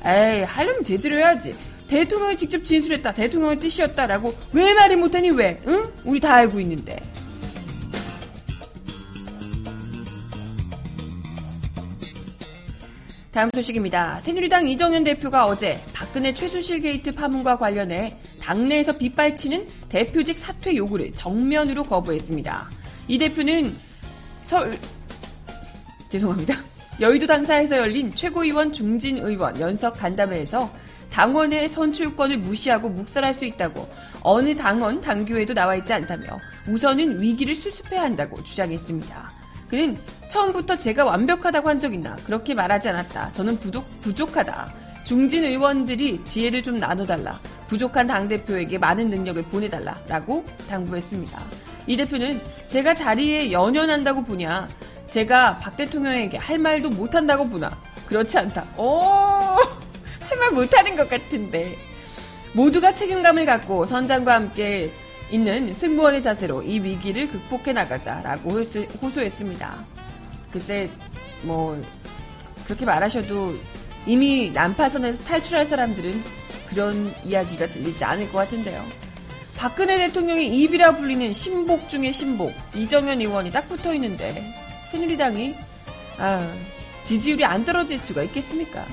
에이, 0.04 0.44
하려면 0.44 0.84
제대로 0.84 1.18
해야지. 1.18 1.56
대통령이 1.92 2.38
직접 2.38 2.64
진술했다. 2.64 3.14
대통령의 3.14 3.60
뜻이었다라고 3.60 4.34
왜 4.54 4.74
말을 4.74 4.96
못하니 4.96 5.30
왜? 5.32 5.60
응? 5.68 5.92
우리 6.06 6.22
다 6.22 6.34
알고 6.36 6.62
있는데. 6.62 7.02
다음 13.34 13.50
소식입니다. 13.54 14.22
새누리당 14.22 14.70
이정현 14.70 15.04
대표가 15.04 15.46
어제 15.46 15.82
박근혜 15.94 16.34
최순실 16.34 16.82
게이트 16.82 17.14
파문과 17.14 17.58
관련해 17.58 18.18
당내에서 18.42 18.98
빗발치는 18.98 19.68
대표직 19.90 20.38
사퇴 20.38 20.76
요구를 20.78 21.12
정면으로 21.12 21.84
거부했습니다. 21.84 22.70
이 23.10 23.18
대표는 23.18 23.76
설 24.44 24.78
죄송합니다. 26.10 26.56
여의도 27.02 27.26
당사에서 27.26 27.78
열린 27.78 28.14
최고위원 28.16 28.72
중진 28.72 29.18
의원 29.18 29.60
연석 29.60 29.98
간담회에서 29.98 30.72
당원의 31.12 31.70
선출권을 31.70 32.38
무시하고 32.38 32.90
묵살할 32.90 33.34
수 33.34 33.46
있다고 33.46 33.88
어느 34.22 34.56
당원 34.56 35.02
당규에도 35.02 35.54
나와 35.54 35.76
있지 35.76 35.94
않다며 35.94 36.40
우선은 36.68 37.22
위기를 37.22 37.54
수습해야 37.56 38.02
한다고 38.04 38.42
주장했습니다. 38.44 39.32
그는 39.70 39.98
처음부터 40.30 40.78
제가 40.78 41.06
완벽하다고 41.06 41.70
한 41.70 41.80
적 41.80 41.94
있나 41.94 42.16
그렇게 42.26 42.54
말하지 42.54 42.90
않았다. 42.90 43.32
저는 43.34 43.58
부족, 43.60 43.86
부족하다. 44.02 44.74
중진 45.04 45.44
의원들이 45.44 46.24
지혜를 46.24 46.62
좀 46.62 46.78
나눠달라. 46.78 47.40
부족한 47.68 48.06
당대표에게 48.08 48.78
많은 48.78 49.10
능력을 49.10 49.42
보내달라. 49.44 49.98
라고 50.08 50.46
당부했습니다. 50.70 51.44
이 51.88 51.98
대표는 51.98 52.40
제가 52.68 52.94
자리에 52.94 53.52
연연한다고 53.52 54.24
보냐. 54.24 54.68
제가 55.08 55.58
박 55.58 55.76
대통령에게 55.76 56.38
할 56.38 56.60
말도 56.60 56.90
못한다고 56.92 57.50
보나. 57.50 57.70
그렇지 58.06 58.38
않다. 58.38 58.64
오! 58.78 59.81
할말 60.42 60.52
못하는 60.52 60.96
것 60.96 61.08
같은데. 61.08 61.78
모두가 62.54 62.94
책임감을 62.94 63.46
갖고 63.46 63.86
선장과 63.86 64.34
함께 64.34 64.92
있는 65.30 65.74
승무원의 65.74 66.24
자세로 66.24 66.64
이 66.64 66.80
위기를 66.80 67.30
극복해 67.30 67.72
나가자라고 67.72 68.50
호소했습니다. 69.02 69.86
글쎄, 70.52 70.90
뭐, 71.44 71.82
그렇게 72.66 72.86
말하셔도 72.86 73.56
이미 74.06 74.50
난파선에서 74.50 75.24
탈출할 75.24 75.66
사람들은 75.66 76.24
그런 76.70 77.14
이야기가 77.24 77.68
들리지 77.68 78.04
않을 78.04 78.32
것 78.32 78.40
같은데요. 78.40 78.84
박근혜 79.56 79.98
대통령의 80.00 80.48
입이라 80.62 80.96
불리는 80.98 81.34
심복 81.34 81.88
중의 81.88 82.12
심복, 82.12 82.52
이정현 82.74 83.22
의원이 83.22 83.52
딱 83.52 83.70
붙어 83.70 83.94
있는데, 83.94 84.54
새누리당이, 84.88 85.56
아, 86.18 86.54
지지율이 87.06 87.46
안 87.46 87.64
떨어질 87.64 87.98
수가 88.00 88.24
있겠습니까? 88.24 88.86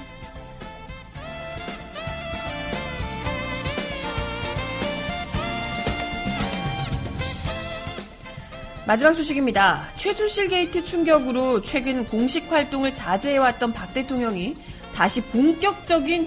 마지막 8.88 9.12
소식입니다. 9.12 9.86
최순실 9.98 10.48
게이트 10.48 10.82
충격으로 10.82 11.60
최근 11.60 12.06
공식 12.06 12.50
활동을 12.50 12.94
자제해왔던 12.94 13.74
박 13.74 13.92
대통령이 13.92 14.54
다시 14.94 15.20
본격적인 15.20 16.26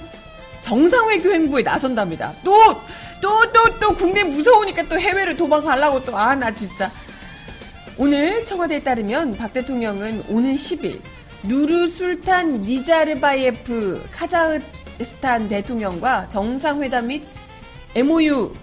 정상외교 0.61 1.31
행보에 1.31 1.63
나선답니다. 1.63 2.35
또, 2.43 2.53
또, 3.19 3.51
또, 3.51 3.79
또 3.79 3.95
국내 3.95 4.23
무서우니까 4.23 4.83
또 4.83 4.99
해외를 4.99 5.35
도망가려고 5.35 6.03
또, 6.03 6.15
아, 6.15 6.35
나 6.35 6.53
진짜. 6.53 6.91
오늘 7.97 8.45
청와대에 8.45 8.81
따르면 8.81 9.37
박 9.37 9.51
대통령은 9.53 10.25
오는 10.29 10.55
10일 10.55 11.01
누르 11.41 11.87
술탄 11.87 12.61
니자르바예프 12.61 14.07
카자흐스탄 14.11 15.49
대통령과 15.49 16.29
정상회담 16.29 17.07
및 17.07 17.23
MOU 17.95 18.53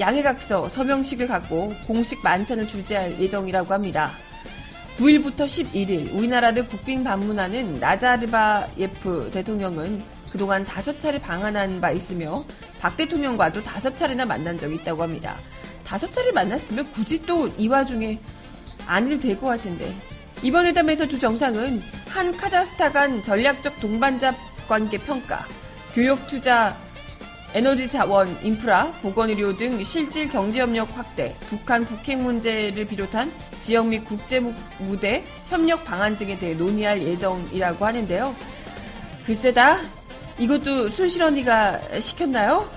양해각서 0.00 0.68
서명식을 0.70 1.26
갖고 1.26 1.74
공식 1.86 2.22
만찬을 2.22 2.66
주재할 2.66 3.20
예정이라고 3.20 3.72
합니다. 3.72 4.10
9일부터 4.96 5.44
11일 5.44 6.14
우리나라를 6.14 6.66
국빈 6.66 7.04
방문하는 7.04 7.78
나자르바예프 7.78 9.30
대통령은 9.32 10.02
그동안 10.32 10.64
다섯 10.64 10.98
차례 10.98 11.18
방한한 11.18 11.80
바 11.80 11.90
있으며 11.90 12.44
박 12.80 12.96
대통령과도 12.96 13.62
다섯 13.62 13.96
차례나 13.96 14.24
만난 14.24 14.58
적이 14.58 14.76
있다고 14.76 15.02
합니다. 15.02 15.36
다섯 15.84 16.10
차례 16.10 16.32
만났으면 16.32 16.90
굳이 16.92 17.20
또 17.24 17.48
이 17.58 17.68
와중에 17.68 18.18
안 18.86 19.06
해도 19.06 19.20
될것 19.20 19.42
같은데 19.42 19.94
이번 20.42 20.66
회담에서 20.66 21.06
두 21.06 21.18
정상은 21.18 21.82
한 22.08 22.34
카자흐스탄 22.36 22.92
간 22.92 23.22
전략적 23.22 23.78
동반자 23.80 24.34
관계 24.66 24.96
평가, 24.98 25.46
교역 25.94 26.26
투자 26.26 26.76
에너지 27.52 27.88
자원, 27.88 28.38
인프라, 28.44 28.92
보건의료 29.02 29.56
등 29.56 29.82
실질 29.82 30.28
경제협력 30.28 30.96
확대, 30.96 31.36
북한 31.48 31.84
북핵 31.84 32.18
문제를 32.18 32.86
비롯한 32.86 33.32
지역 33.58 33.88
및 33.88 34.04
국제 34.04 34.40
무대 34.78 35.24
협력 35.48 35.84
방안 35.84 36.16
등에 36.16 36.38
대해 36.38 36.54
논의할 36.54 37.02
예정이라고 37.02 37.84
하는데요. 37.84 38.34
글쎄다, 39.26 39.78
이것도 40.38 40.88
순실 40.90 41.22
언니가 41.22 41.80
시켰나요? 42.00 42.68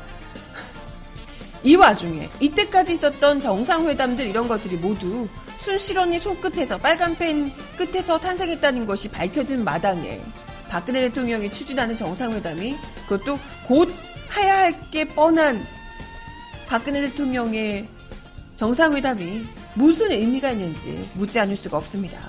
이 1.64 1.76
와중에 1.76 2.30
이때까지 2.40 2.94
있었던 2.94 3.40
정상회담들 3.40 4.28
이런 4.28 4.48
것들이 4.48 4.76
모두 4.76 5.28
순실 5.60 5.98
언니 5.98 6.20
손끝에서 6.20 6.78
빨간 6.78 7.16
펜 7.16 7.52
끝에서 7.78 8.20
탄생했다는 8.20 8.86
것이 8.86 9.08
밝혀진 9.08 9.64
마당에 9.64 10.22
박근혜 10.68 11.02
대통령이 11.08 11.52
추진하는 11.52 11.96
정상회담이 11.96 12.76
그것도 13.08 13.38
곧 13.68 13.94
해야 14.36 14.58
할 14.60 14.74
게 14.92 15.06
뻔한 15.06 15.64
박근혜 16.68 17.02
대통령의 17.02 17.88
정상회담이 18.58 19.44
무슨 19.76 20.12
의미가 20.12 20.52
있는지 20.52 21.10
묻지 21.16 21.40
않을 21.40 21.56
수가 21.56 21.78
없습니다. 21.78 22.20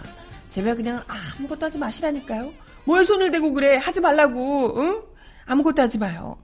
제발 0.48 0.76
그냥 0.76 1.02
아무것도 1.38 1.66
하지 1.66 1.78
마시라니까요. 1.78 2.52
뭘 2.84 3.04
손을 3.04 3.30
대고 3.30 3.52
그래. 3.52 3.76
하지 3.76 4.00
말라고. 4.00 4.80
응? 4.80 5.02
아무것도 5.46 5.82
하지 5.82 5.98
마요. 5.98 6.36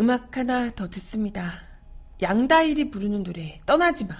음악 0.00 0.36
하나 0.36 0.70
더 0.70 0.88
듣습니다. 0.88 1.52
양다일이 2.20 2.90
부르는 2.90 3.22
노래 3.24 3.60
떠나지 3.66 4.06
마. 4.06 4.16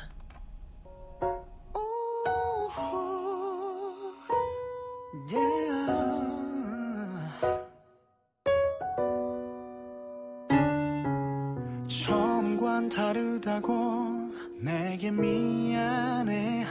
미안해하는 15.21 16.67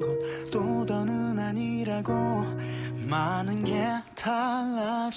것또 0.00 0.86
더는 0.86 1.38
아니라고. 1.38 2.12
많은 3.06 3.62
게 3.62 3.86
달라졌다고 4.16 5.14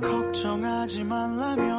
걱정하지 0.00 1.04
말라며 1.04 1.73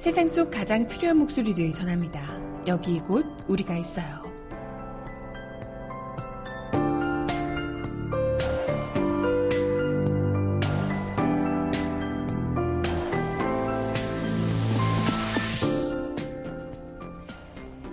세상 0.00 0.26
속 0.28 0.50
가장 0.50 0.88
필요한 0.88 1.18
목소리를 1.18 1.72
전합니다. 1.72 2.40
여기 2.66 2.94
이곳 2.94 3.26
우리가 3.46 3.76
있어요. 3.76 4.22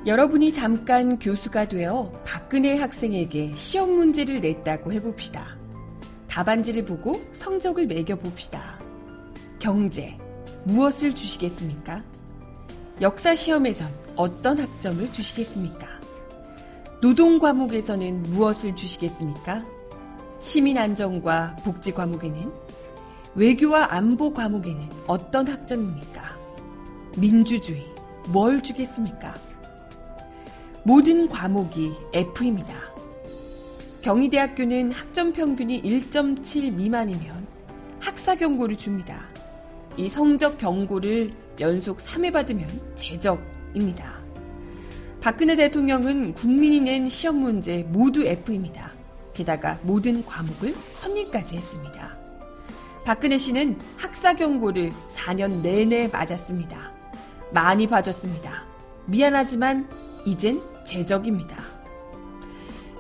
여러분이 0.05 0.53
잠깐 0.53 1.19
교수가 1.19 1.67
되어 1.67 2.09
박근혜 2.25 2.77
학생에게 2.77 3.53
시험 3.55 3.91
문제를 3.91 4.39
냈다고 4.39 4.93
해봅시다. 4.93 5.57
답안지를 6.29 6.85
보고 6.85 7.21
성적을 7.33 7.85
매겨봅시다. 7.87 8.79
경제, 9.59 10.17
무엇을 10.67 11.15
주시겠습니까? 11.15 12.03
역사 12.99 13.33
시험에선 13.33 13.89
어떤 14.17 14.59
학점을 14.59 15.13
주시겠습니까? 15.13 15.87
노동 17.01 17.39
과목에서는 17.39 18.23
무엇을 18.23 18.75
주시겠습니까? 18.75 19.63
시민 20.41 20.77
안정과 20.77 21.55
복지 21.63 21.93
과목에는 21.93 22.51
외교와 23.35 23.93
안보 23.93 24.33
과목에는 24.33 24.89
어떤 25.07 25.47
학점입니까? 25.47 26.21
민주주의 27.17 27.85
뭘 28.33 28.61
주겠습니까? 28.61 29.35
모든 30.83 31.29
과목이 31.29 31.93
F입니다. 32.13 32.73
경희대학교는 34.01 34.91
학점 34.91 35.31
평균이 35.31 35.81
1.7 35.81 36.73
미만이면 36.73 37.47
학사 38.01 38.35
경고를 38.35 38.77
줍니다. 38.77 39.36
이 39.97 40.07
성적 40.07 40.59
경고를 40.59 41.33
연속 41.59 41.97
3회 41.97 42.31
받으면 42.31 42.67
제적입니다. 42.95 44.21
박근혜 45.19 45.55
대통령은 45.55 46.35
국민이 46.35 46.79
낸 46.79 47.09
시험 47.09 47.37
문제 47.37 47.83
모두 47.89 48.23
F입니다. 48.23 48.91
게다가 49.33 49.79
모든 49.81 50.23
과목을 50.23 50.75
헌일까지 51.03 51.57
했습니다. 51.57 52.15
박근혜 53.03 53.37
씨는 53.37 53.79
학사 53.97 54.35
경고를 54.35 54.91
4년 55.15 55.61
내내 55.61 56.09
맞았습니다. 56.09 56.91
많이 57.51 57.87
봐줬습니다. 57.87 58.65
미안하지만 59.07 59.89
이젠 60.25 60.61
제적입니다. 60.85 61.57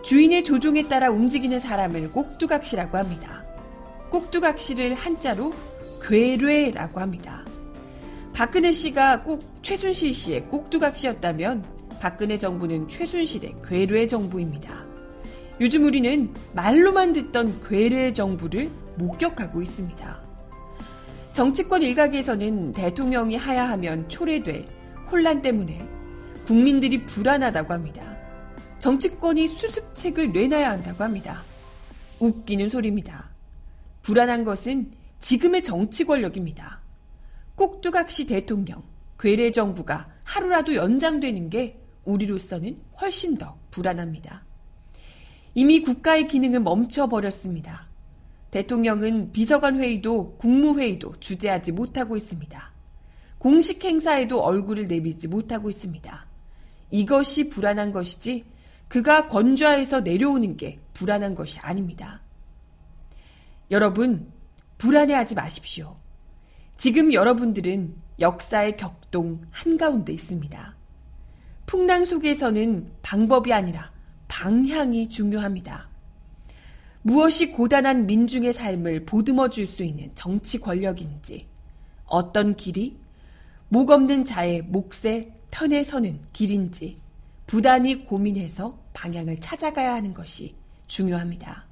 주인의 0.01 0.43
조종에 0.45 0.87
따라 0.87 1.11
움직이는 1.11 1.59
사람을 1.59 2.11
꼭두각시라고 2.11 2.97
합니다. 2.97 3.43
꼭두각시를 4.09 4.95
한자로 4.95 5.53
괴뢰라고 6.01 6.99
합니다. 6.99 7.45
박근혜 8.33 8.71
씨가 8.71 9.23
꼭 9.23 9.41
최순실 9.63 10.13
씨의 10.13 10.45
꼭두각시였다면 10.49 11.63
박근혜 11.99 12.37
정부는 12.37 12.87
최순실의 12.87 13.55
괴뢰 13.67 14.07
정부입니다. 14.07 14.85
요즘 15.59 15.85
우리는 15.85 16.31
말로만 16.53 17.13
듣던 17.13 17.61
괴뢰 17.67 18.13
정부를 18.13 18.69
목격하고 18.97 19.61
있습니다. 19.61 20.21
정치권 21.33 21.81
일각에서는 21.81 22.73
대통령이 22.73 23.35
하야하면 23.35 24.07
초래돼 24.09 24.67
혼란 25.11 25.41
때문에 25.41 25.87
국민들이 26.45 27.05
불안하다고 27.05 27.73
합니다. 27.73 28.17
정치권이 28.79 29.47
수습책을 29.47 30.31
내놔야 30.31 30.71
한다고 30.71 31.03
합니다. 31.03 31.41
웃기는 32.19 32.69
소리입니다. 32.69 33.29
불안한 34.03 34.43
것은 34.43 34.91
지금의 35.19 35.63
정치 35.63 36.05
권력입니다. 36.05 36.81
꼭두각시 37.55 38.27
대통령, 38.27 38.83
괴뢰 39.19 39.51
정부가 39.51 40.09
하루라도 40.23 40.75
연장되는 40.75 41.49
게 41.49 41.79
우리로서는 42.05 42.79
훨씬 43.01 43.37
더 43.37 43.57
불안합니다. 43.71 44.45
이미 45.55 45.81
국가의 45.81 46.27
기능은 46.27 46.63
멈춰버렸습니다. 46.63 47.87
대통령은 48.51 49.31
비서관 49.31 49.79
회의도 49.79 50.35
국무회의도 50.37 51.19
주재하지 51.19 51.71
못하고 51.71 52.15
있습니다. 52.15 52.71
공식 53.37 53.83
행사에도 53.83 54.39
얼굴을 54.39 54.87
내밀지 54.87 55.27
못하고 55.27 55.69
있습니다. 55.69 56.25
이것이 56.91 57.49
불안한 57.49 57.91
것이지 57.91 58.45
그가 58.87 59.27
권좌에서 59.27 59.99
내려오는 59.99 60.55
게 60.57 60.79
불안한 60.93 61.35
것이 61.35 61.59
아닙니다. 61.59 62.21
여러분, 63.69 64.31
불안해하지 64.77 65.35
마십시오. 65.35 65.97
지금 66.77 67.11
여러분들은 67.13 67.95
역사의 68.19 68.77
격동 68.77 69.41
한가운데 69.51 70.13
있습니다. 70.13 70.75
풍랑 71.65 72.05
속에서는 72.05 72.91
방법이 73.01 73.51
아니라 73.51 73.91
방향이 74.27 75.09
중요합니다. 75.09 75.89
무엇이 77.01 77.51
고단한 77.51 78.05
민중의 78.05 78.53
삶을 78.53 79.05
보듬어 79.05 79.49
줄 79.49 79.65
수 79.65 79.83
있는 79.83 80.11
정치 80.15 80.59
권력인지, 80.59 81.47
어떤 82.05 82.55
길이 82.55 82.97
목 83.69 83.91
없는 83.91 84.25
자의 84.25 84.61
몫의 84.61 85.33
편에 85.51 85.83
서는 85.83 86.21
길인지 86.33 86.99
부단히 87.45 88.05
고민해서 88.05 88.77
방향을 88.93 89.39
찾아가야 89.39 89.93
하는 89.93 90.13
것이 90.13 90.55
중요합니다. 90.87 91.66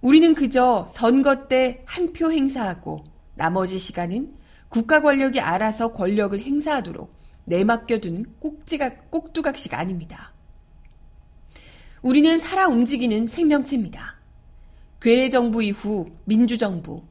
우리는 0.00 0.34
그저 0.34 0.86
선거 0.88 1.48
때 1.48 1.82
한 1.86 2.12
표 2.12 2.30
행사하고 2.32 3.04
나머지 3.34 3.78
시간은 3.78 4.34
국가 4.68 5.00
권력이 5.00 5.40
알아서 5.40 5.92
권력을 5.92 6.38
행사하도록 6.38 7.12
내맡겨둔 7.44 8.34
꼭지가, 8.40 8.90
꼭두각시가 9.10 9.78
아닙니다. 9.78 10.32
우리는 12.02 12.38
살아 12.38 12.68
움직이는 12.68 13.26
생명체입니다. 13.26 14.16
괴뢰 15.00 15.28
정부 15.30 15.62
이후 15.62 16.10
민주정부, 16.24 17.02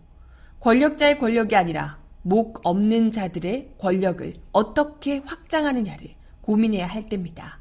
권력자의 0.59 1.19
권력이 1.19 1.55
아니라 1.55 1.97
목 2.21 2.59
없는 2.63 3.11
자들의 3.11 3.75
권력을 3.79 4.33
어떻게 4.51 5.19
확장하느냐를 5.25 6.09
고민해야 6.41 6.85
할 6.87 7.09
때입니다. 7.09 7.59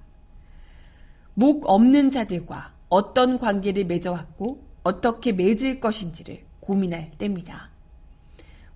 목 1.35 1.69
없는 1.69 2.11
자들과 2.11 2.73
어떤 2.89 3.39
관계를 3.39 3.85
맺어왔고 3.87 4.66
어떻게 4.87 5.33
맺을 5.33 5.81
것인지를 5.81 6.45
고민할 6.61 7.11
때입니다. 7.19 7.71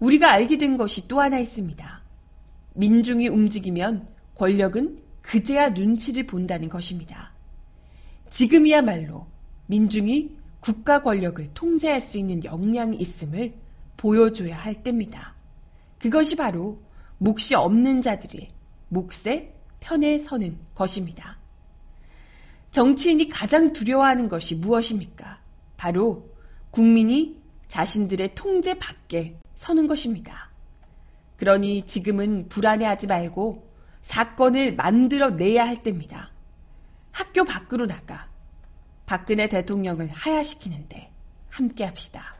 우리가 0.01 0.33
알게 0.33 0.59
된 0.59 0.77
것이 0.77 1.07
또 1.07 1.21
하나 1.21 1.39
있습니다. 1.39 2.03
민중이 2.75 3.29
움직이면 3.29 4.09
권력은 4.35 4.99
그제야 5.23 5.69
눈치를 5.69 6.27
본다는 6.27 6.69
것입니다. 6.69 7.33
지금이야말로 8.29 9.27
민중이 9.67 10.37
국가 10.59 11.03
권력을 11.03 11.49
통제할 11.55 12.01
수 12.01 12.19
있는 12.19 12.43
역량이 12.43 12.97
있음을 12.97 13.55
보여줘야 13.97 14.57
할 14.57 14.83
때입니다. 14.83 15.35
그것이 15.99 16.35
바로 16.35 16.83
몫이 17.19 17.55
없는 17.55 18.03
자들의 18.03 18.49
몫의 18.89 19.55
편에 19.79 20.19
서는 20.19 20.59
것입니다. 20.75 21.39
정치인이 22.73 23.29
가장 23.29 23.73
두려워하는 23.73 24.29
것이 24.29 24.57
무엇입니까? 24.57 25.40
바로 25.81 26.29
국민이 26.71 27.41
자신들의 27.69 28.35
통제 28.35 28.79
밖에 28.79 29.41
서는 29.55 29.87
것입니다. 29.87 30.51
그러니 31.39 31.87
지금은 31.87 32.51
불안해하지 32.51 33.07
말고 33.07 33.67
사건을 34.03 34.77
만들어내야 34.77 35.67
할 35.67 35.81
때입니다. 35.81 36.33
학교 37.13 37.45
밖으로 37.45 37.87
나가 37.87 38.29
박근혜 39.07 39.49
대통령을 39.49 40.09
하야시키는데 40.09 41.11
함께 41.49 41.85
합시다. 41.85 42.37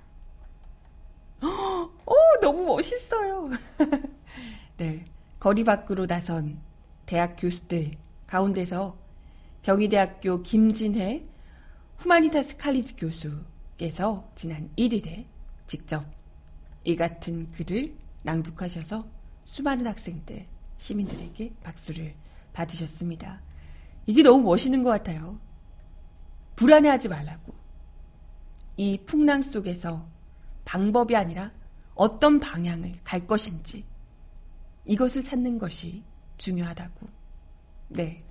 오, 1.43 1.89
너무 2.43 2.67
멋있어요. 2.67 3.53
네. 4.77 5.07
거리 5.39 5.65
밖으로 5.65 6.07
나선 6.07 6.61
대학 7.07 7.37
교수들 7.39 7.93
가운데서 8.27 8.99
경희대학교 9.63 10.43
김진혜 10.43 11.30
후마니타스 12.01 12.57
칼리지 12.57 12.97
교수께서 12.97 14.27
지난 14.35 14.71
1일에 14.79 15.27
직접 15.67 16.03
이 16.83 16.97
같은 16.97 17.53
글을 17.53 17.95
낭독하셔서 18.23 19.07
수많은 19.45 19.87
학생들, 19.87 20.47
시민들에게 20.79 21.53
박수를 21.63 22.15
받으셨습니다. 22.55 23.43
이게 24.07 24.23
너무 24.23 24.43
멋있는 24.45 24.83
것 24.83 24.89
같아요. 24.89 25.39
불안해하지 26.57 27.09
말라고. 27.09 27.53
이 28.79 28.99
풍랑 29.05 29.43
속에서 29.43 30.09
방법이 30.65 31.15
아니라 31.15 31.53
어떤 31.95 32.41
방향을 32.41 33.01
갈 33.05 33.27
것인지 33.27 33.85
이것을 34.87 35.23
찾는 35.23 35.59
것이 35.59 36.03
중요하다고. 36.39 37.09
네. 37.89 38.25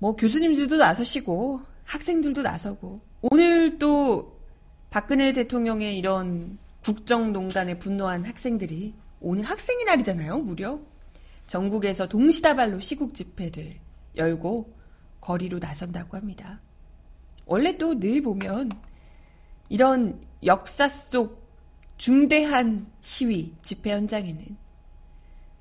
뭐 0.00 0.16
교수님들도 0.16 0.76
나서시고 0.78 1.60
학생들도 1.84 2.42
나서고 2.42 3.00
오늘 3.20 3.78
또 3.78 4.40
박근혜 4.88 5.32
대통령의 5.32 5.96
이런 5.98 6.58
국정농단에 6.82 7.78
분노한 7.78 8.24
학생들이 8.24 8.94
오늘 9.20 9.44
학생의 9.44 9.84
날이잖아요, 9.84 10.38
무려. 10.38 10.80
전국에서 11.46 12.08
동시다발로 12.08 12.80
시국 12.80 13.14
집회를 13.14 13.78
열고 14.16 14.74
거리로 15.20 15.58
나선다고 15.58 16.16
합니다. 16.16 16.60
원래 17.44 17.76
또 17.76 17.94
늘 17.94 18.22
보면 18.22 18.70
이런 19.68 20.20
역사 20.44 20.88
속 20.88 21.46
중대한 21.98 22.90
시위 23.02 23.54
집회 23.62 23.92
현장에는 23.92 24.56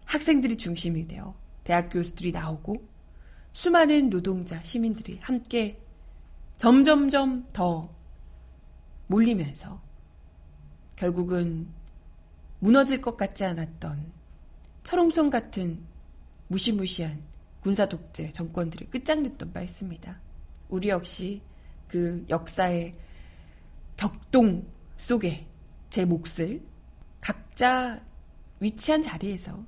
학생들이 0.05 0.55
중심이 0.55 1.07
되어 1.07 1.35
대학 1.65 1.89
교수들이 1.89 2.31
나오고 2.31 2.88
수많은 3.59 4.09
노동자, 4.09 4.63
시민들이 4.63 5.19
함께 5.21 5.77
점점점 6.57 7.45
더 7.51 7.93
몰리면서 9.07 9.81
결국은 10.95 11.67
무너질 12.59 13.01
것 13.01 13.17
같지 13.17 13.43
않았던 13.43 14.13
철옹성 14.83 15.29
같은 15.29 15.77
무시무시한 16.47 17.21
군사 17.59 17.85
독재 17.85 18.31
정권들을 18.31 18.91
끝장냈던 18.91 19.51
바 19.51 19.61
있습니다. 19.61 20.21
우리 20.69 20.87
역시 20.87 21.41
그 21.89 22.25
역사의 22.29 22.93
격동 23.97 24.65
속에 24.95 25.45
제 25.89 26.05
몫을 26.05 26.61
각자 27.19 27.99
위치한 28.61 29.01
자리에서 29.01 29.61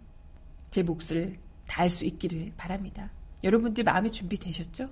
제 0.69 0.81
몫을 0.81 1.37
다할 1.67 1.89
수 1.89 2.05
있기를 2.05 2.53
바랍니다. 2.55 3.11
여러분들 3.43 3.83
마음의 3.83 4.11
준비 4.11 4.37
되셨죠? 4.37 4.89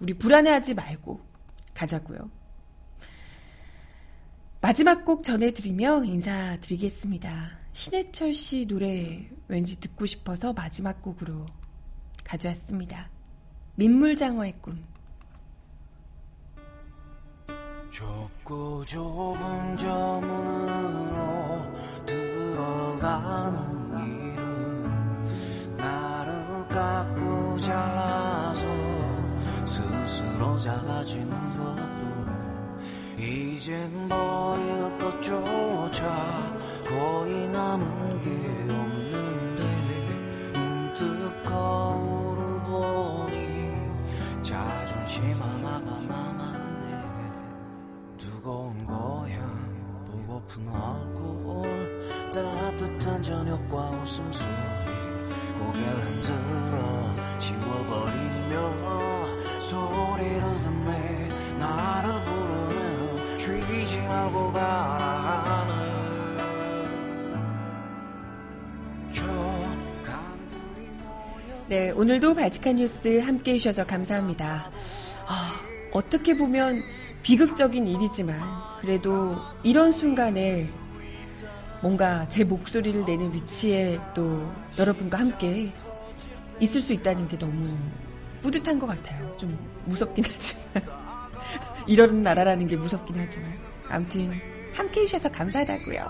우리 0.00 0.14
불안해하지 0.14 0.74
말고 0.74 1.20
가자고요. 1.74 2.30
마지막 4.60 5.04
곡 5.04 5.22
전해드리며 5.22 6.04
인사드리겠습니다. 6.04 7.58
신해철 7.72 8.32
씨 8.32 8.66
노래 8.66 9.28
왠지 9.48 9.78
듣고 9.78 10.06
싶어서 10.06 10.52
마지막 10.52 11.02
곡으로 11.02 11.44
가져왔습니다. 12.24 13.10
민물장어의 13.74 14.54
꿈. 14.60 14.82
좁고 17.90 18.84
좁은 18.86 19.76
저 19.76 20.20
문으로 20.20 21.72
들어가는 22.06 23.83
작아지는 30.58 31.30
것뿐 31.56 31.94
이젠 33.18 34.08
버릴 34.08 34.98
것조차 34.98 36.04
거의 36.86 37.48
남은 37.48 38.20
게 38.20 38.30
없는데 38.72 39.62
문득 40.52 41.44
거울을 41.44 42.62
보니 42.62 43.72
자존심 44.42 45.40
하나가 45.40 46.00
남았네. 46.02 47.02
뜨거운 48.18 48.86
고향 48.86 50.04
보고픈 50.06 50.68
얼굴 50.68 52.00
따뜻한 52.32 53.22
저녁과 53.22 53.90
웃음소리 53.90 54.48
고개를 55.58 56.04
흔들어 56.04 57.14
지워버리며 57.38 59.13
소리를 59.74 60.40
듣네 60.40 61.28
나를 61.58 62.22
부르는 62.22 63.38
쉬지 63.38 63.98
말고 63.98 64.52
가라 64.52 65.66
모여 71.24 71.64
네, 71.66 71.90
오늘도 71.90 72.34
발칙한 72.34 72.76
뉴스 72.76 73.18
함께 73.18 73.54
해주셔서 73.54 73.86
감사합니다. 73.86 74.70
아, 75.26 75.60
어떻게 75.92 76.36
보면 76.36 76.80
비극적인 77.22 77.86
일이지만, 77.86 78.38
그래도 78.80 79.34
이런 79.62 79.90
순간에 79.90 80.68
뭔가 81.82 82.28
제 82.28 82.44
목소리를 82.44 83.04
내는 83.06 83.32
위치에 83.32 83.98
또 84.14 84.52
여러분과 84.78 85.18
함께 85.18 85.72
있을 86.60 86.80
수 86.80 86.92
있다는 86.92 87.26
게 87.28 87.38
너무 87.38 87.76
뿌듯한 88.44 88.78
것 88.78 88.86
같아요. 88.86 89.34
좀 89.38 89.58
무섭긴 89.86 90.22
하지만. 90.30 90.84
이런 91.88 92.22
나라라는 92.22 92.68
게 92.68 92.76
무섭긴 92.76 93.16
하지만. 93.18 93.50
아무튼, 93.88 94.30
함께 94.74 95.00
해주셔서 95.02 95.30
감사하다고요. 95.30 96.06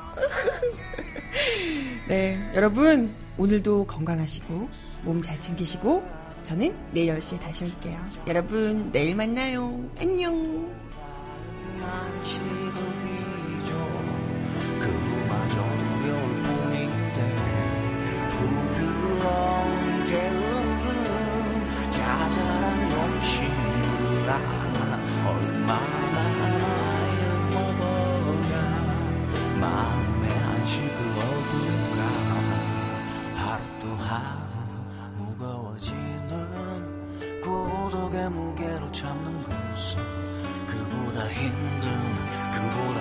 네, 2.09 2.37
여러분 2.55 3.15
오늘도 3.39 3.87
건강하시고 3.87 4.69
몸 5.03 5.21
잘 5.23 5.39
챙기시고 5.41 6.03
저는 6.43 6.75
내일 6.93 7.17
10시에 7.19 7.41
다시 7.41 7.65
올게요. 7.65 7.99
여러분 8.27 8.91
내일 8.91 9.15
만나요. 9.15 9.89
안녕. 9.99 10.75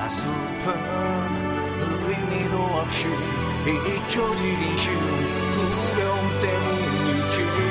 슬픈 0.07 0.73
의미도 2.07 2.57
없이 2.57 3.07
잊혀지긴 3.65 4.77
쉬운 4.77 5.51
두려움 5.51 6.41
때문이지 6.41 7.62